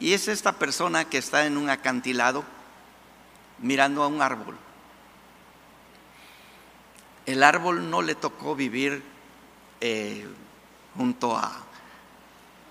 Y 0.02 0.12
es 0.12 0.28
esta 0.28 0.52
persona 0.52 1.06
que 1.06 1.18
está 1.18 1.46
en 1.46 1.56
un 1.56 1.70
acantilado 1.70 2.44
mirando 3.64 4.04
a 4.04 4.08
un 4.08 4.22
árbol. 4.22 4.56
El 7.26 7.42
árbol 7.42 7.90
no 7.90 8.04
le 8.04 8.14
tocó 8.14 8.56
vivir 8.56 9.02
eh, 9.82 10.28
junto 10.96 11.36
a, 11.36 11.64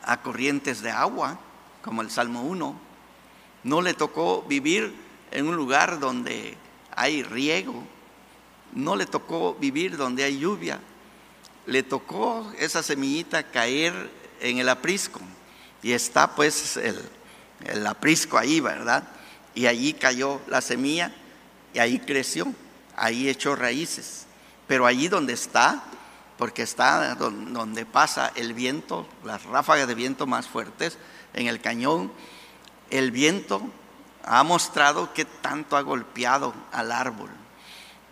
a 0.04 0.22
corrientes 0.22 0.82
de 0.82 0.90
agua, 0.90 1.38
como 1.82 2.02
el 2.02 2.10
Salmo 2.10 2.42
1. 2.42 2.76
No 3.64 3.80
le 3.82 3.94
tocó 3.94 4.42
vivir 4.42 4.94
en 5.32 5.48
un 5.48 5.56
lugar 5.56 5.98
donde 5.98 6.56
hay 6.94 7.22
riego. 7.22 7.82
No 8.72 8.96
le 8.96 9.06
tocó 9.06 9.54
vivir 9.54 9.96
donde 9.96 10.24
hay 10.24 10.38
lluvia. 10.38 10.80
Le 11.66 11.82
tocó 11.82 12.52
esa 12.58 12.82
semillita 12.82 13.44
caer 13.44 14.10
en 14.40 14.58
el 14.58 14.68
aprisco. 14.68 15.20
Y 15.82 15.92
está 15.92 16.34
pues 16.34 16.76
el, 16.76 17.86
aprisco 17.86 18.38
ahí, 18.38 18.60
¿verdad? 18.60 19.04
Y 19.54 19.66
allí 19.66 19.92
cayó 19.92 20.40
la 20.46 20.60
semilla 20.60 21.12
y 21.74 21.78
ahí 21.78 21.98
creció, 21.98 22.52
ahí 22.96 23.28
echó 23.28 23.54
raíces. 23.54 24.26
Pero 24.66 24.86
allí 24.86 25.08
donde 25.08 25.32
está, 25.32 25.82
porque 26.38 26.62
está 26.62 27.14
donde 27.14 27.86
pasa 27.86 28.32
el 28.34 28.54
viento, 28.54 29.06
las 29.24 29.44
ráfagas 29.44 29.86
de 29.86 29.94
viento 29.94 30.26
más 30.26 30.46
fuertes, 30.46 30.98
en 31.34 31.46
el 31.46 31.60
cañón, 31.60 32.12
el 32.90 33.10
viento 33.10 33.62
ha 34.24 34.42
mostrado 34.42 35.12
que 35.12 35.24
tanto 35.24 35.76
ha 35.76 35.82
golpeado 35.82 36.54
al 36.72 36.92
árbol. 36.92 37.30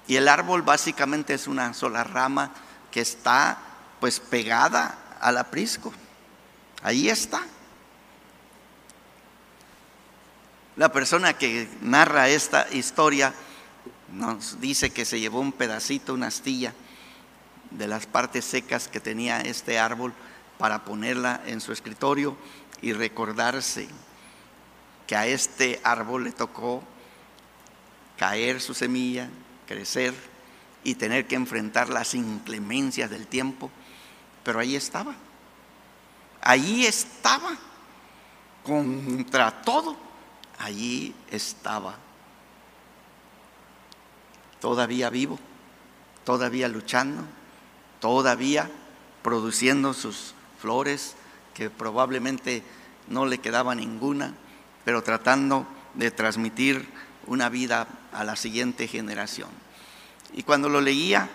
Y 0.06 0.16
el 0.16 0.28
árbol 0.28 0.62
básicamente 0.62 1.34
es 1.34 1.46
una 1.46 1.72
sola 1.72 2.02
rama 2.04 2.52
que 2.90 3.00
está 3.00 3.58
pues 4.00 4.18
pegada 4.18 4.98
al 5.20 5.38
aprisco. 5.38 5.92
Ahí 6.82 7.08
está. 7.08 7.42
La 10.76 10.92
persona 10.92 11.34
que 11.34 11.68
narra 11.82 12.28
esta 12.28 12.66
historia 12.72 13.34
nos 14.12 14.60
dice 14.60 14.90
que 14.90 15.04
se 15.04 15.18
llevó 15.18 15.40
un 15.40 15.52
pedacito, 15.52 16.14
una 16.14 16.28
astilla 16.28 16.72
de 17.70 17.88
las 17.88 18.06
partes 18.06 18.44
secas 18.44 18.88
que 18.88 19.00
tenía 19.00 19.40
este 19.40 19.78
árbol 19.78 20.12
para 20.58 20.84
ponerla 20.84 21.40
en 21.46 21.60
su 21.60 21.72
escritorio 21.72 22.36
y 22.82 22.92
recordarse 22.92 23.88
que 25.06 25.16
a 25.16 25.26
este 25.26 25.80
árbol 25.82 26.24
le 26.24 26.32
tocó 26.32 26.82
caer 28.16 28.60
su 28.60 28.74
semilla, 28.74 29.28
crecer 29.66 30.14
y 30.84 30.94
tener 30.94 31.26
que 31.26 31.34
enfrentar 31.34 31.88
las 31.88 32.14
inclemencias 32.14 33.10
del 33.10 33.26
tiempo, 33.26 33.70
pero 34.44 34.60
ahí 34.60 34.76
estaba, 34.76 35.14
ahí 36.40 36.86
estaba, 36.86 37.56
contra 38.62 39.62
todo 39.62 40.09
allí 40.60 41.14
estaba, 41.30 41.96
todavía 44.60 45.08
vivo, 45.10 45.38
todavía 46.24 46.68
luchando, 46.68 47.24
todavía 47.98 48.70
produciendo 49.22 49.94
sus 49.94 50.34
flores, 50.60 51.16
que 51.54 51.70
probablemente 51.70 52.62
no 53.08 53.26
le 53.26 53.38
quedaba 53.38 53.74
ninguna, 53.74 54.34
pero 54.84 55.02
tratando 55.02 55.66
de 55.94 56.10
transmitir 56.10 56.86
una 57.26 57.48
vida 57.48 57.88
a 58.12 58.22
la 58.24 58.36
siguiente 58.36 58.86
generación. 58.86 59.48
Y 60.32 60.42
cuando 60.42 60.68
lo 60.68 60.80
leía, 60.80 61.28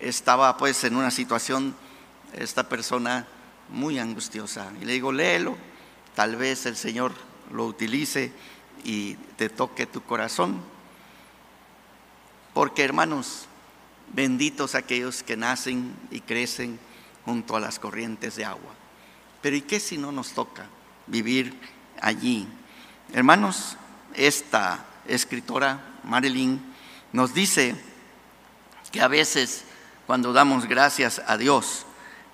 estaba 0.00 0.56
pues 0.56 0.84
en 0.84 0.96
una 0.96 1.10
situación, 1.10 1.74
esta 2.34 2.68
persona 2.68 3.26
muy 3.70 3.98
angustiosa. 3.98 4.70
Y 4.80 4.84
le 4.84 4.92
digo, 4.92 5.12
léelo, 5.12 5.56
tal 6.14 6.36
vez 6.36 6.66
el 6.66 6.76
Señor 6.76 7.12
lo 7.52 7.66
utilice 7.66 8.32
y 8.84 9.14
te 9.36 9.48
toque 9.48 9.86
tu 9.86 10.02
corazón. 10.02 10.60
Porque 12.54 12.84
hermanos, 12.84 13.46
benditos 14.12 14.74
aquellos 14.74 15.22
que 15.22 15.36
nacen 15.36 15.94
y 16.10 16.20
crecen 16.20 16.78
junto 17.24 17.56
a 17.56 17.60
las 17.60 17.78
corrientes 17.78 18.36
de 18.36 18.44
agua. 18.44 18.74
Pero 19.42 19.56
¿y 19.56 19.62
qué 19.62 19.80
si 19.80 19.98
no 19.98 20.12
nos 20.12 20.32
toca 20.32 20.66
vivir 21.06 21.58
allí? 22.00 22.46
Hermanos, 23.12 23.76
esta 24.14 24.84
escritora, 25.06 25.80
Marilyn, 26.04 26.60
nos 27.12 27.34
dice 27.34 27.74
que 28.92 29.00
a 29.00 29.08
veces 29.08 29.64
cuando 30.06 30.32
damos 30.32 30.66
gracias 30.66 31.22
a 31.26 31.36
Dios, 31.36 31.86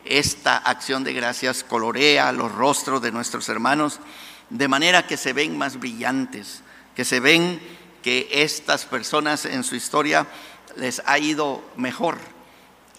esta 0.05 0.57
acción 0.57 1.05
de 1.05 1.13
gracias 1.13 1.65
colorea 1.65 2.33
los 2.33 2.53
rostros 2.53 3.03
de 3.03 3.13
nuestros 3.13 3.49
hermanos 3.49 4.01
de 4.51 4.69
manera 4.69 5.07
que 5.07 5.17
se 5.17 5.33
ven 5.33 5.57
más 5.59 5.79
brillantes, 5.79 6.63
que 6.95 7.05
se 7.05 7.21
ven 7.21 7.61
que 8.03 8.29
estas 8.31 8.85
personas 8.85 9.45
en 9.45 9.65
su 9.65 9.75
historia 9.75 10.27
les 10.77 11.03
ha 11.07 11.19
ido 11.19 11.63
mejor 11.77 12.19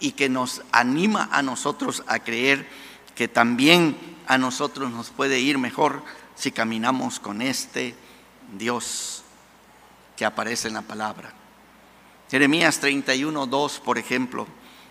y 0.00 0.12
que 0.12 0.28
nos 0.28 0.62
anima 0.72 1.28
a 1.32 1.42
nosotros 1.42 2.02
a 2.06 2.18
creer 2.18 2.66
que 3.14 3.28
también 3.28 3.96
a 4.26 4.38
nosotros 4.38 4.90
nos 4.90 5.10
puede 5.10 5.40
ir 5.40 5.58
mejor 5.58 6.02
si 6.36 6.52
caminamos 6.52 7.18
con 7.18 7.42
este 7.42 7.94
Dios 8.56 9.24
que 10.16 10.24
aparece 10.24 10.68
en 10.68 10.74
la 10.74 10.82
palabra. 10.82 11.32
Jeremías 12.30 12.78
31, 12.78 13.46
2, 13.46 13.80
por 13.80 13.98
ejemplo, 13.98 14.46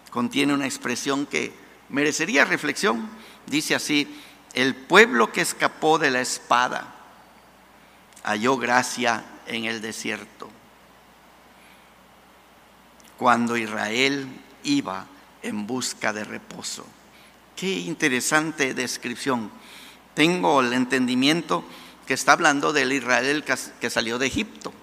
contiene 0.09 0.53
una 0.53 0.65
expresión 0.65 1.25
que 1.25 1.53
merecería 1.89 2.45
reflexión. 2.45 3.09
Dice 3.45 3.75
así, 3.75 4.07
el 4.53 4.75
pueblo 4.75 5.31
que 5.31 5.41
escapó 5.41 5.99
de 5.99 6.11
la 6.11 6.21
espada 6.21 6.95
halló 8.23 8.57
gracia 8.57 9.23
en 9.45 9.65
el 9.65 9.81
desierto. 9.81 10.49
Cuando 13.17 13.57
Israel 13.57 14.27
iba 14.63 15.07
en 15.41 15.65
busca 15.65 16.13
de 16.13 16.23
reposo. 16.23 16.85
Qué 17.55 17.71
interesante 17.79 18.73
descripción. 18.73 19.49
Tengo 20.13 20.61
el 20.61 20.73
entendimiento 20.73 21.63
que 22.05 22.13
está 22.13 22.33
hablando 22.33 22.73
del 22.73 22.91
Israel 22.91 23.43
que 23.43 23.89
salió 23.89 24.19
de 24.19 24.27
Egipto. 24.27 24.73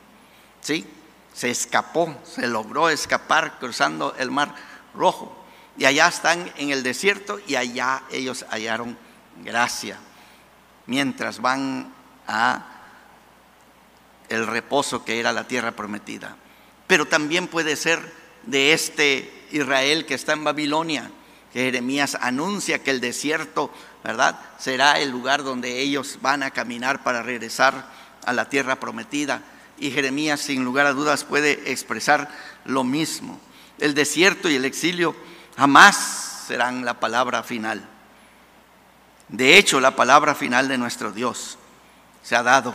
¿Sí? 0.61 0.87
Se 1.35 1.50
escapó, 1.50 2.16
se 2.24 2.46
logró 2.46 2.88
escapar 2.88 3.59
cruzando 3.59 4.14
el 4.18 4.31
mar 4.31 4.55
rojo. 4.94 5.44
Y 5.77 5.85
allá 5.85 6.09
están 6.09 6.50
en 6.57 6.70
el 6.70 6.83
desierto 6.83 7.38
y 7.46 7.57
allá 7.57 8.05
ellos 8.11 8.46
hallaron 8.50 8.96
gracia. 9.42 9.99
Mientras 10.87 11.40
van 11.40 11.92
a 12.27 12.75
el 14.29 14.47
reposo 14.47 15.05
que 15.05 15.20
era 15.20 15.33
la 15.33 15.47
tierra 15.47 15.73
prometida. 15.73 16.37
Pero 16.87 17.07
también 17.07 17.49
puede 17.49 17.77
ser 17.77 18.01
de 18.44 18.73
este 18.73 19.47
Israel 19.53 20.07
que 20.07 20.14
está 20.14 20.33
en 20.33 20.44
Babilonia, 20.44 21.11
que 21.53 21.64
Jeremías 21.64 22.18
anuncia 22.20 22.83
que 22.83 22.90
el 22.90 23.01
desierto, 23.01 23.70
¿verdad?, 24.03 24.38
será 24.59 24.99
el 24.99 25.11
lugar 25.11 25.44
donde 25.44 25.81
ellos 25.81 26.18
van 26.20 26.42
a 26.42 26.51
caminar 26.51 27.03
para 27.03 27.23
regresar 27.23 27.88
a 28.25 28.33
la 28.33 28.49
tierra 28.49 28.81
prometida. 28.81 29.42
Y 29.79 29.90
Jeremías, 29.90 30.40
sin 30.40 30.64
lugar 30.64 30.87
a 30.87 30.92
dudas, 30.92 31.25
puede 31.25 31.70
expresar 31.70 32.29
lo 32.64 32.85
mismo. 32.85 33.40
El 33.79 33.94
desierto 33.94 34.49
y 34.49 34.57
el 34.57 34.64
exilio 34.64 35.16
jamás 35.57 36.44
serán 36.47 36.85
la 36.85 37.01
palabra 37.01 37.42
final. 37.42 37.88
De 39.29 39.57
hecho, 39.57 39.81
la 39.81 39.97
palabra 39.97 40.35
final 40.35 40.69
de 40.69 40.79
nuestro 40.79 41.13
Dios 41.13 41.59
se 42.23 42.37
ha 42.37 42.43
dado 42.43 42.75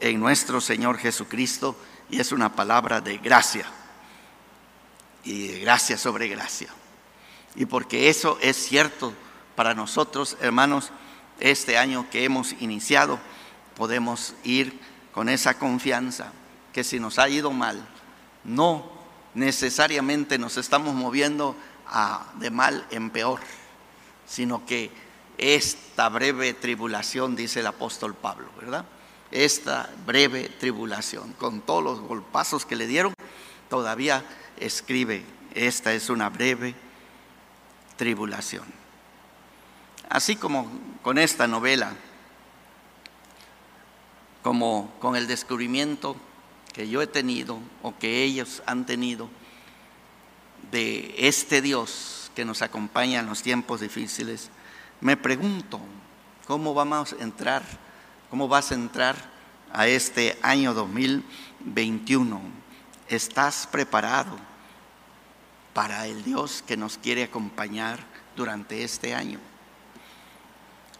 en 0.00 0.18
nuestro 0.18 0.60
Señor 0.60 0.98
Jesucristo 0.98 1.76
y 2.10 2.20
es 2.20 2.32
una 2.32 2.54
palabra 2.54 3.00
de 3.00 3.18
gracia 3.18 3.66
y 5.24 5.48
de 5.48 5.60
gracia 5.60 5.96
sobre 5.96 6.28
gracia. 6.28 6.68
Y 7.54 7.66
porque 7.66 8.08
eso 8.08 8.38
es 8.40 8.56
cierto 8.56 9.12
para 9.54 9.74
nosotros, 9.74 10.36
hermanos, 10.40 10.90
este 11.40 11.76
año 11.76 12.06
que 12.10 12.24
hemos 12.24 12.52
iniciado, 12.60 13.18
podemos 13.76 14.34
ir 14.44 14.78
con 15.12 15.28
esa 15.28 15.58
confianza 15.58 16.32
que 16.72 16.84
si 16.84 16.98
nos 16.98 17.18
ha 17.18 17.28
ido 17.28 17.50
mal, 17.50 17.86
no 18.44 18.90
necesariamente 19.34 20.38
nos 20.38 20.56
estamos 20.56 20.94
moviendo 20.94 21.56
a, 21.86 22.26
de 22.38 22.50
mal 22.50 22.86
en 22.90 23.10
peor, 23.10 23.40
sino 24.26 24.64
que 24.66 24.90
esta 25.38 26.08
breve 26.08 26.54
tribulación, 26.54 27.36
dice 27.36 27.60
el 27.60 27.66
apóstol 27.66 28.14
Pablo, 28.14 28.48
¿verdad? 28.60 28.84
Esta 29.30 29.90
breve 30.06 30.48
tribulación, 30.48 31.32
con 31.34 31.60
todos 31.62 31.82
los 31.82 32.00
golpazos 32.00 32.66
que 32.66 32.76
le 32.76 32.86
dieron, 32.86 33.14
todavía 33.68 34.24
escribe, 34.58 35.24
esta 35.54 35.92
es 35.94 36.10
una 36.10 36.28
breve 36.28 36.74
tribulación. 37.96 38.64
Así 40.08 40.36
como 40.36 40.70
con 41.02 41.18
esta 41.18 41.46
novela, 41.46 41.94
como 44.42 44.92
con 45.00 45.16
el 45.16 45.26
descubrimiento 45.26 46.16
que 46.72 46.88
yo 46.88 47.00
he 47.00 47.06
tenido 47.06 47.58
o 47.82 47.96
que 47.98 48.24
ellos 48.24 48.62
han 48.66 48.86
tenido 48.86 49.28
de 50.70 51.14
este 51.18 51.62
Dios 51.62 52.30
que 52.34 52.44
nos 52.44 52.62
acompaña 52.62 53.20
en 53.20 53.26
los 53.26 53.42
tiempos 53.42 53.80
difíciles, 53.80 54.50
me 55.02 55.16
pregunto, 55.16 55.80
¿cómo 56.46 56.74
vamos 56.74 57.12
a 57.12 57.22
entrar? 57.22 57.62
¿Cómo 58.30 58.46
vas 58.46 58.70
a 58.70 58.76
entrar 58.76 59.16
a 59.72 59.88
este 59.88 60.38
año 60.42 60.72
2021? 60.74 62.40
¿Estás 63.08 63.66
preparado 63.66 64.38
para 65.74 66.06
el 66.06 66.22
Dios 66.22 66.62
que 66.64 66.76
nos 66.76 66.98
quiere 66.98 67.24
acompañar 67.24 67.98
durante 68.36 68.84
este 68.84 69.12
año? 69.12 69.40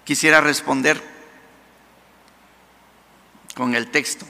Quisiera 0.04 0.40
responder 0.40 1.00
con 3.54 3.76
el 3.76 3.88
texto 3.92 4.26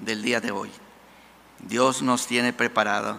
del 0.00 0.22
día 0.22 0.40
de 0.40 0.52
hoy. 0.52 0.70
Dios 1.58 2.00
nos 2.00 2.28
tiene 2.28 2.52
preparada 2.52 3.18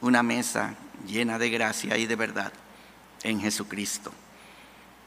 una 0.00 0.22
mesa 0.22 0.74
llena 1.06 1.38
de 1.38 1.50
gracia 1.50 1.98
y 1.98 2.06
de 2.06 2.16
verdad 2.16 2.52
en 3.22 3.42
Jesucristo 3.42 4.10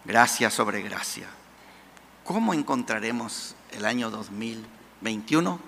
gracia 0.05 0.49
sobre 0.49 0.81
gracia. 0.81 1.27
¿Cómo 2.23 2.53
encontraremos 2.53 3.55
el 3.71 3.85
año 3.85 4.09
2021? 4.09 5.59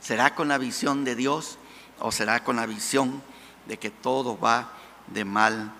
¿Será 0.00 0.34
con 0.34 0.48
la 0.48 0.58
visión 0.58 1.04
de 1.04 1.14
Dios 1.14 1.58
o 1.98 2.12
será 2.12 2.44
con 2.44 2.56
la 2.56 2.66
visión 2.66 3.22
de 3.66 3.78
que 3.78 3.90
todo 3.90 4.38
va 4.38 4.72
de 5.08 5.24
mal 5.24 5.72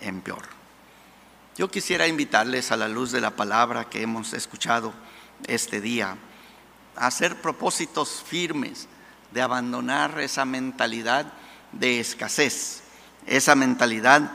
en 0.00 0.20
peor? 0.20 0.42
Yo 1.56 1.70
quisiera 1.70 2.06
invitarles 2.06 2.70
a 2.70 2.76
la 2.76 2.88
luz 2.88 3.10
de 3.10 3.20
la 3.20 3.34
palabra 3.34 3.88
que 3.88 4.02
hemos 4.02 4.32
escuchado 4.32 4.92
este 5.46 5.80
día 5.80 6.16
a 6.96 7.06
hacer 7.06 7.40
propósitos 7.40 8.22
firmes 8.24 8.88
de 9.32 9.42
abandonar 9.42 10.18
esa 10.20 10.44
mentalidad 10.44 11.32
de 11.72 12.00
escasez, 12.00 12.82
esa 13.26 13.54
mentalidad 13.54 14.30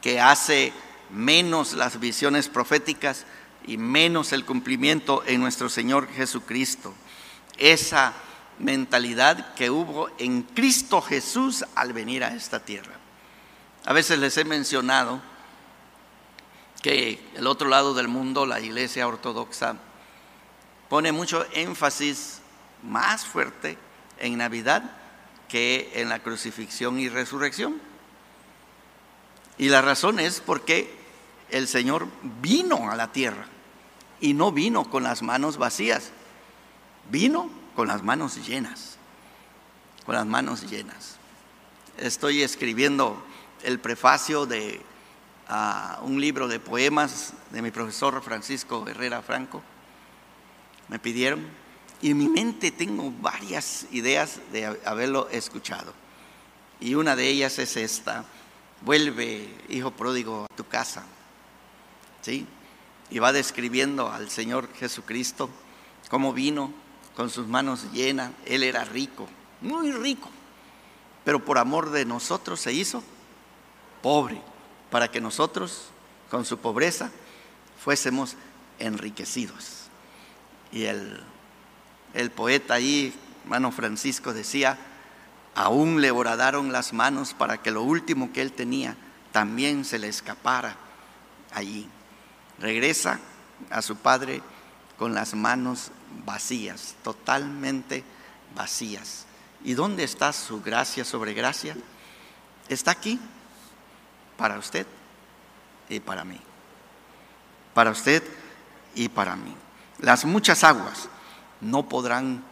que 0.00 0.20
hace 0.20 0.72
menos 1.10 1.72
las 1.74 2.00
visiones 2.00 2.48
proféticas 2.48 3.26
y 3.66 3.76
menos 3.78 4.32
el 4.32 4.44
cumplimiento 4.44 5.22
en 5.26 5.40
nuestro 5.40 5.68
Señor 5.68 6.08
Jesucristo. 6.12 6.94
Esa 7.58 8.14
mentalidad 8.58 9.54
que 9.54 9.70
hubo 9.70 10.10
en 10.18 10.42
Cristo 10.42 11.00
Jesús 11.00 11.64
al 11.74 11.92
venir 11.92 12.24
a 12.24 12.34
esta 12.34 12.64
tierra. 12.64 12.94
A 13.84 13.92
veces 13.92 14.18
les 14.18 14.36
he 14.38 14.44
mencionado 14.44 15.20
que 16.82 17.20
el 17.34 17.46
otro 17.46 17.68
lado 17.68 17.94
del 17.94 18.08
mundo, 18.08 18.46
la 18.46 18.60
iglesia 18.60 19.06
ortodoxa, 19.06 19.76
pone 20.88 21.12
mucho 21.12 21.46
énfasis 21.52 22.40
más 22.82 23.24
fuerte 23.24 23.78
en 24.18 24.38
Navidad 24.38 24.82
que 25.48 25.90
en 25.94 26.08
la 26.08 26.22
crucifixión 26.22 26.98
y 26.98 27.08
resurrección. 27.08 27.80
Y 29.58 29.68
la 29.68 29.82
razón 29.82 30.18
es 30.18 30.40
porque 30.40 30.94
el 31.50 31.68
Señor 31.68 32.08
vino 32.40 32.90
a 32.90 32.96
la 32.96 33.12
tierra 33.12 33.46
y 34.20 34.34
no 34.34 34.52
vino 34.52 34.90
con 34.90 35.02
las 35.02 35.22
manos 35.22 35.56
vacías, 35.56 36.10
vino 37.10 37.50
con 37.76 37.88
las 37.88 38.02
manos 38.02 38.46
llenas, 38.46 38.96
con 40.04 40.14
las 40.14 40.26
manos 40.26 40.68
llenas. 40.68 41.16
Estoy 41.98 42.42
escribiendo 42.42 43.24
el 43.62 43.78
prefacio 43.78 44.46
de 44.46 44.80
a 45.48 45.98
un 46.02 46.20
libro 46.20 46.48
de 46.48 46.58
poemas 46.60 47.34
de 47.50 47.62
mi 47.62 47.70
profesor 47.70 48.22
Francisco 48.22 48.84
Herrera 48.88 49.22
Franco. 49.22 49.62
Me 50.88 50.98
pidieron 50.98 51.44
y 52.00 52.10
en 52.10 52.18
mi 52.18 52.28
mente 52.28 52.70
tengo 52.70 53.10
varias 53.20 53.86
ideas 53.90 54.40
de 54.52 54.78
haberlo 54.84 55.28
escuchado. 55.30 55.92
Y 56.80 56.94
una 56.94 57.16
de 57.16 57.28
ellas 57.28 57.58
es 57.58 57.76
esta, 57.76 58.24
vuelve, 58.84 59.48
hijo 59.68 59.90
pródigo, 59.90 60.46
a 60.50 60.56
tu 60.56 60.66
casa. 60.66 61.04
¿Sí? 62.22 62.46
Y 63.10 63.18
va 63.18 63.32
describiendo 63.32 64.10
al 64.10 64.30
Señor 64.30 64.68
Jesucristo 64.74 65.50
cómo 66.08 66.32
vino 66.32 66.72
con 67.14 67.30
sus 67.30 67.46
manos 67.46 67.92
llenas. 67.92 68.32
Él 68.46 68.62
era 68.62 68.84
rico, 68.84 69.28
muy 69.60 69.92
rico, 69.92 70.30
pero 71.24 71.44
por 71.44 71.58
amor 71.58 71.90
de 71.90 72.04
nosotros 72.04 72.60
se 72.60 72.72
hizo 72.72 73.02
pobre, 74.02 74.40
para 74.90 75.10
que 75.10 75.20
nosotros, 75.20 75.86
con 76.30 76.44
su 76.44 76.58
pobreza, 76.58 77.10
fuésemos 77.82 78.36
enriquecidos. 78.78 79.84
Y 80.72 80.84
el, 80.84 81.22
el 82.12 82.30
poeta 82.30 82.74
ahí, 82.74 83.14
hermano 83.44 83.72
Francisco, 83.72 84.32
decía, 84.32 84.78
aún 85.54 86.00
le 86.00 86.10
horadaron 86.10 86.72
las 86.72 86.92
manos 86.92 87.34
para 87.34 87.62
que 87.62 87.70
lo 87.70 87.82
último 87.82 88.32
que 88.32 88.42
él 88.42 88.52
tenía 88.52 88.96
también 89.32 89.84
se 89.84 89.98
le 89.98 90.08
escapara 90.08 90.76
allí. 91.52 91.88
Regresa 92.58 93.20
a 93.70 93.82
su 93.82 93.96
padre 93.96 94.42
con 94.98 95.14
las 95.14 95.34
manos 95.34 95.90
vacías, 96.24 96.94
totalmente 97.02 98.04
vacías. 98.54 99.26
¿Y 99.64 99.74
dónde 99.74 100.04
está 100.04 100.32
su 100.32 100.62
gracia 100.62 101.04
sobre 101.04 101.34
gracia? 101.34 101.76
Está 102.68 102.92
aquí, 102.92 103.18
para 104.36 104.58
usted 104.58 104.86
y 105.88 106.00
para 106.00 106.24
mí. 106.24 106.40
Para 107.72 107.90
usted 107.90 108.22
y 108.94 109.08
para 109.08 109.36
mí. 109.36 109.54
Las 109.98 110.24
muchas 110.24 110.64
aguas 110.64 111.08
no 111.60 111.88
podrán 111.88 112.44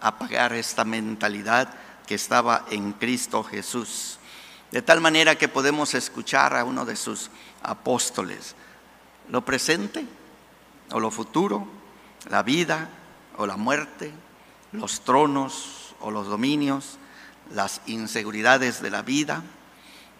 apagar 0.00 0.52
esta 0.52 0.84
mentalidad 0.84 1.68
que 2.06 2.14
estaba 2.14 2.64
en 2.70 2.92
Cristo 2.92 3.42
Jesús. 3.42 4.18
De 4.70 4.82
tal 4.82 5.00
manera 5.00 5.36
que 5.36 5.48
podemos 5.48 5.94
escuchar 5.94 6.56
a 6.56 6.64
uno 6.64 6.84
de 6.84 6.96
sus 6.96 7.30
apóstoles, 7.62 8.54
lo 9.28 9.44
presente 9.44 10.04
o 10.92 11.00
lo 11.00 11.10
futuro, 11.10 11.66
la 12.28 12.42
vida 12.42 12.88
o 13.36 13.46
la 13.46 13.56
muerte, 13.56 14.12
los 14.72 15.02
tronos 15.02 15.94
o 16.00 16.10
los 16.10 16.26
dominios, 16.26 16.98
las 17.52 17.80
inseguridades 17.86 18.82
de 18.82 18.90
la 18.90 19.02
vida, 19.02 19.42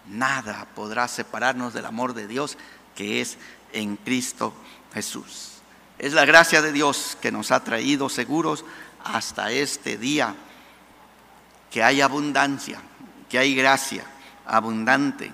nada 0.07 0.67
podrá 0.75 1.07
separarnos 1.07 1.73
del 1.73 1.85
amor 1.85 2.13
de 2.13 2.27
Dios 2.27 2.57
que 2.95 3.21
es 3.21 3.37
en 3.73 3.97
Cristo 3.97 4.53
Jesús. 4.93 5.57
Es 5.99 6.13
la 6.13 6.25
gracia 6.25 6.61
de 6.61 6.71
Dios 6.71 7.17
que 7.21 7.31
nos 7.31 7.51
ha 7.51 7.63
traído 7.63 8.09
seguros 8.09 8.65
hasta 9.03 9.51
este 9.51 9.97
día, 9.97 10.35
que 11.71 11.83
hay 11.83 12.01
abundancia, 12.01 12.79
que 13.29 13.37
hay 13.37 13.55
gracia 13.55 14.03
abundante 14.45 15.31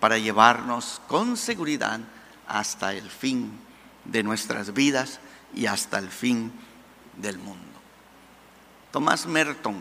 para 0.00 0.18
llevarnos 0.18 1.00
con 1.08 1.36
seguridad 1.36 2.00
hasta 2.46 2.92
el 2.92 3.08
fin 3.10 3.58
de 4.04 4.22
nuestras 4.22 4.72
vidas 4.72 5.20
y 5.54 5.66
hasta 5.66 5.98
el 5.98 6.08
fin 6.08 6.52
del 7.16 7.38
mundo. 7.38 7.62
Tomás 8.92 9.26
Merton, 9.26 9.76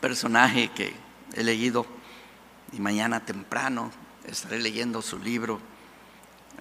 personaje 0.00 0.70
que 0.70 0.94
he 1.34 1.42
leído 1.42 1.86
y 2.72 2.80
mañana 2.80 3.24
temprano 3.24 3.90
estaré 4.26 4.58
leyendo 4.58 5.02
su 5.02 5.18
libro, 5.18 5.60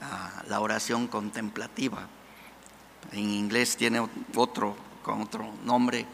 ah, 0.02 0.44
La 0.48 0.60
oración 0.60 1.08
contemplativa. 1.08 2.08
En 3.12 3.30
inglés 3.30 3.78
tiene 3.78 4.08
otro 4.36 4.76
con 5.04 5.22
otro 5.22 5.52
nombre, 5.64 6.06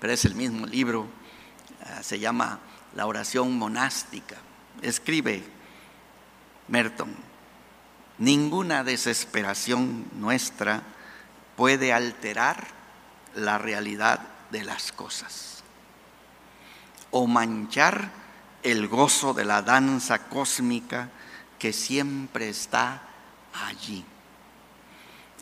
pero 0.00 0.12
es 0.12 0.24
el 0.24 0.34
mismo 0.34 0.66
libro. 0.66 1.06
Ah, 1.84 2.02
se 2.02 2.18
llama 2.18 2.60
La 2.94 3.06
oración 3.06 3.58
monástica. 3.58 4.36
Escribe 4.82 5.42
Merton, 6.68 7.14
ninguna 8.18 8.84
desesperación 8.84 10.06
nuestra 10.14 10.82
puede 11.56 11.92
alterar 11.92 12.68
la 13.34 13.58
realidad 13.58 14.20
de 14.50 14.64
las 14.64 14.92
cosas 14.92 15.62
o 17.10 17.26
manchar 17.26 18.10
el 18.62 18.86
gozo 18.88 19.34
de 19.34 19.44
la 19.44 19.62
danza 19.62 20.28
cósmica 20.28 21.08
que 21.58 21.72
siempre 21.72 22.48
está 22.48 23.02
allí. 23.66 24.04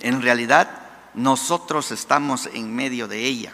En 0.01 0.23
realidad, 0.23 0.69
nosotros 1.15 1.91
estamos 1.91 2.47
en 2.47 2.75
medio 2.75 3.09
de 3.09 3.25
ella 3.25 3.53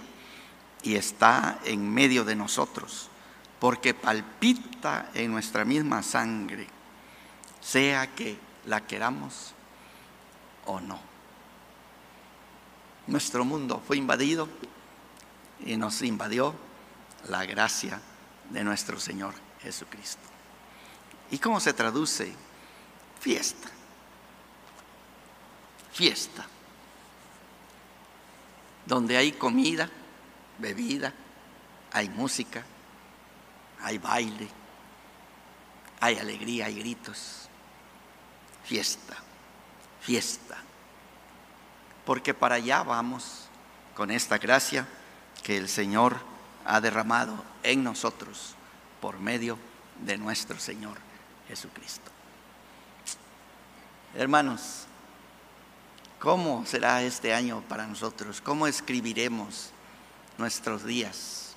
y 0.82 0.96
está 0.96 1.58
en 1.64 1.92
medio 1.92 2.24
de 2.24 2.34
nosotros, 2.34 3.08
porque 3.60 3.94
palpita 3.94 5.10
en 5.14 5.30
nuestra 5.30 5.64
misma 5.64 6.02
sangre, 6.02 6.66
sea 7.60 8.12
que 8.14 8.36
la 8.66 8.84
queramos 8.86 9.54
o 10.66 10.80
no. 10.80 10.98
Nuestro 13.06 13.44
mundo 13.44 13.82
fue 13.86 13.96
invadido 13.96 14.48
y 15.64 15.76
nos 15.76 16.02
invadió 16.02 16.54
la 17.28 17.44
gracia 17.44 18.00
de 18.50 18.64
nuestro 18.64 18.98
Señor 18.98 19.34
Jesucristo. 19.60 20.22
¿Y 21.30 21.38
cómo 21.38 21.60
se 21.60 21.72
traduce? 21.72 22.32
Fiesta. 23.20 23.68
Fiesta. 25.92 26.46
Donde 28.86 29.16
hay 29.16 29.32
comida, 29.32 29.88
bebida, 30.62 31.12
hay 31.92 32.08
música, 32.08 32.64
hay 33.82 33.98
baile, 33.98 34.48
hay 36.00 36.16
alegría, 36.18 36.66
hay 36.66 36.78
gritos. 36.78 37.48
Fiesta, 38.64 39.16
fiesta. 40.00 40.56
Porque 42.06 42.32
para 42.32 42.54
allá 42.54 42.82
vamos 42.82 43.48
con 43.94 44.10
esta 44.10 44.38
gracia 44.38 44.86
que 45.42 45.58
el 45.58 45.68
Señor 45.68 46.16
ha 46.64 46.80
derramado 46.80 47.44
en 47.62 47.82
nosotros 47.82 48.54
por 49.00 49.18
medio 49.18 49.58
de 50.00 50.16
nuestro 50.16 50.58
Señor 50.58 50.96
Jesucristo. 51.48 52.10
Hermanos, 54.14 54.84
¿cómo 56.20 56.64
será 56.66 57.02
este 57.02 57.34
año 57.34 57.62
para 57.68 57.86
nosotros? 57.86 58.40
¿Cómo 58.40 58.66
escribiremos 58.66 59.71
nuestros 60.42 60.84
días? 60.84 61.54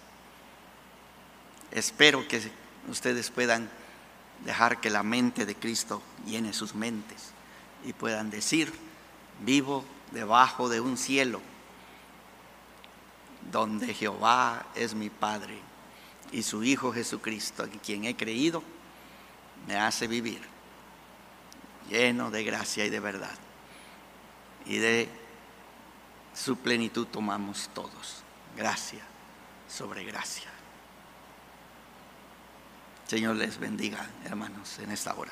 Espero 1.71 2.27
que 2.27 2.39
ustedes 2.87 3.31
puedan 3.31 3.67
dejar 4.45 4.79
que 4.79 4.91
la 4.91 5.01
mente 5.01 5.47
de 5.47 5.55
Cristo 5.55 6.03
llene 6.23 6.53
sus 6.53 6.75
mentes 6.75 7.31
y 7.83 7.93
puedan 7.93 8.29
decir, 8.29 8.71
vivo 9.41 9.83
debajo 10.11 10.69
de 10.69 10.81
un 10.81 10.97
cielo 10.97 11.41
donde 13.51 13.91
Jehová 13.91 14.67
es 14.75 14.93
mi 14.93 15.09
Padre 15.09 15.57
y 16.31 16.43
su 16.43 16.63
Hijo 16.63 16.93
Jesucristo, 16.93 17.63
en 17.63 17.79
quien 17.79 18.05
he 18.05 18.15
creído, 18.15 18.61
me 19.67 19.77
hace 19.77 20.05
vivir 20.05 20.41
lleno 21.89 22.29
de 22.29 22.43
gracia 22.43 22.85
y 22.85 22.91
de 22.91 22.99
verdad. 22.99 23.35
Y 24.67 24.77
de 24.77 25.09
su 26.35 26.57
plenitud 26.57 27.07
tomamos 27.07 27.67
todos. 27.73 28.24
Gracia 28.55 29.01
sobre 29.67 30.03
gracia. 30.03 30.49
Señor 33.07 33.35
les 33.35 33.59
bendiga, 33.59 34.07
hermanos, 34.25 34.79
en 34.79 34.91
esta 34.91 35.13
hora. 35.13 35.31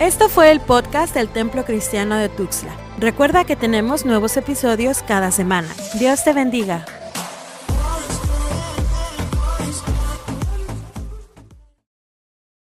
Esto 0.00 0.28
fue 0.28 0.52
el 0.52 0.60
podcast 0.60 1.14
del 1.14 1.28
Templo 1.28 1.64
Cristiano 1.64 2.16
de 2.16 2.28
Tuxtla. 2.28 2.72
Recuerda 2.98 3.44
que 3.44 3.56
tenemos 3.56 4.04
nuevos 4.04 4.36
episodios 4.36 5.02
cada 5.02 5.32
semana. 5.32 5.68
Dios 5.98 6.22
te 6.22 6.32
bendiga. 6.32 6.86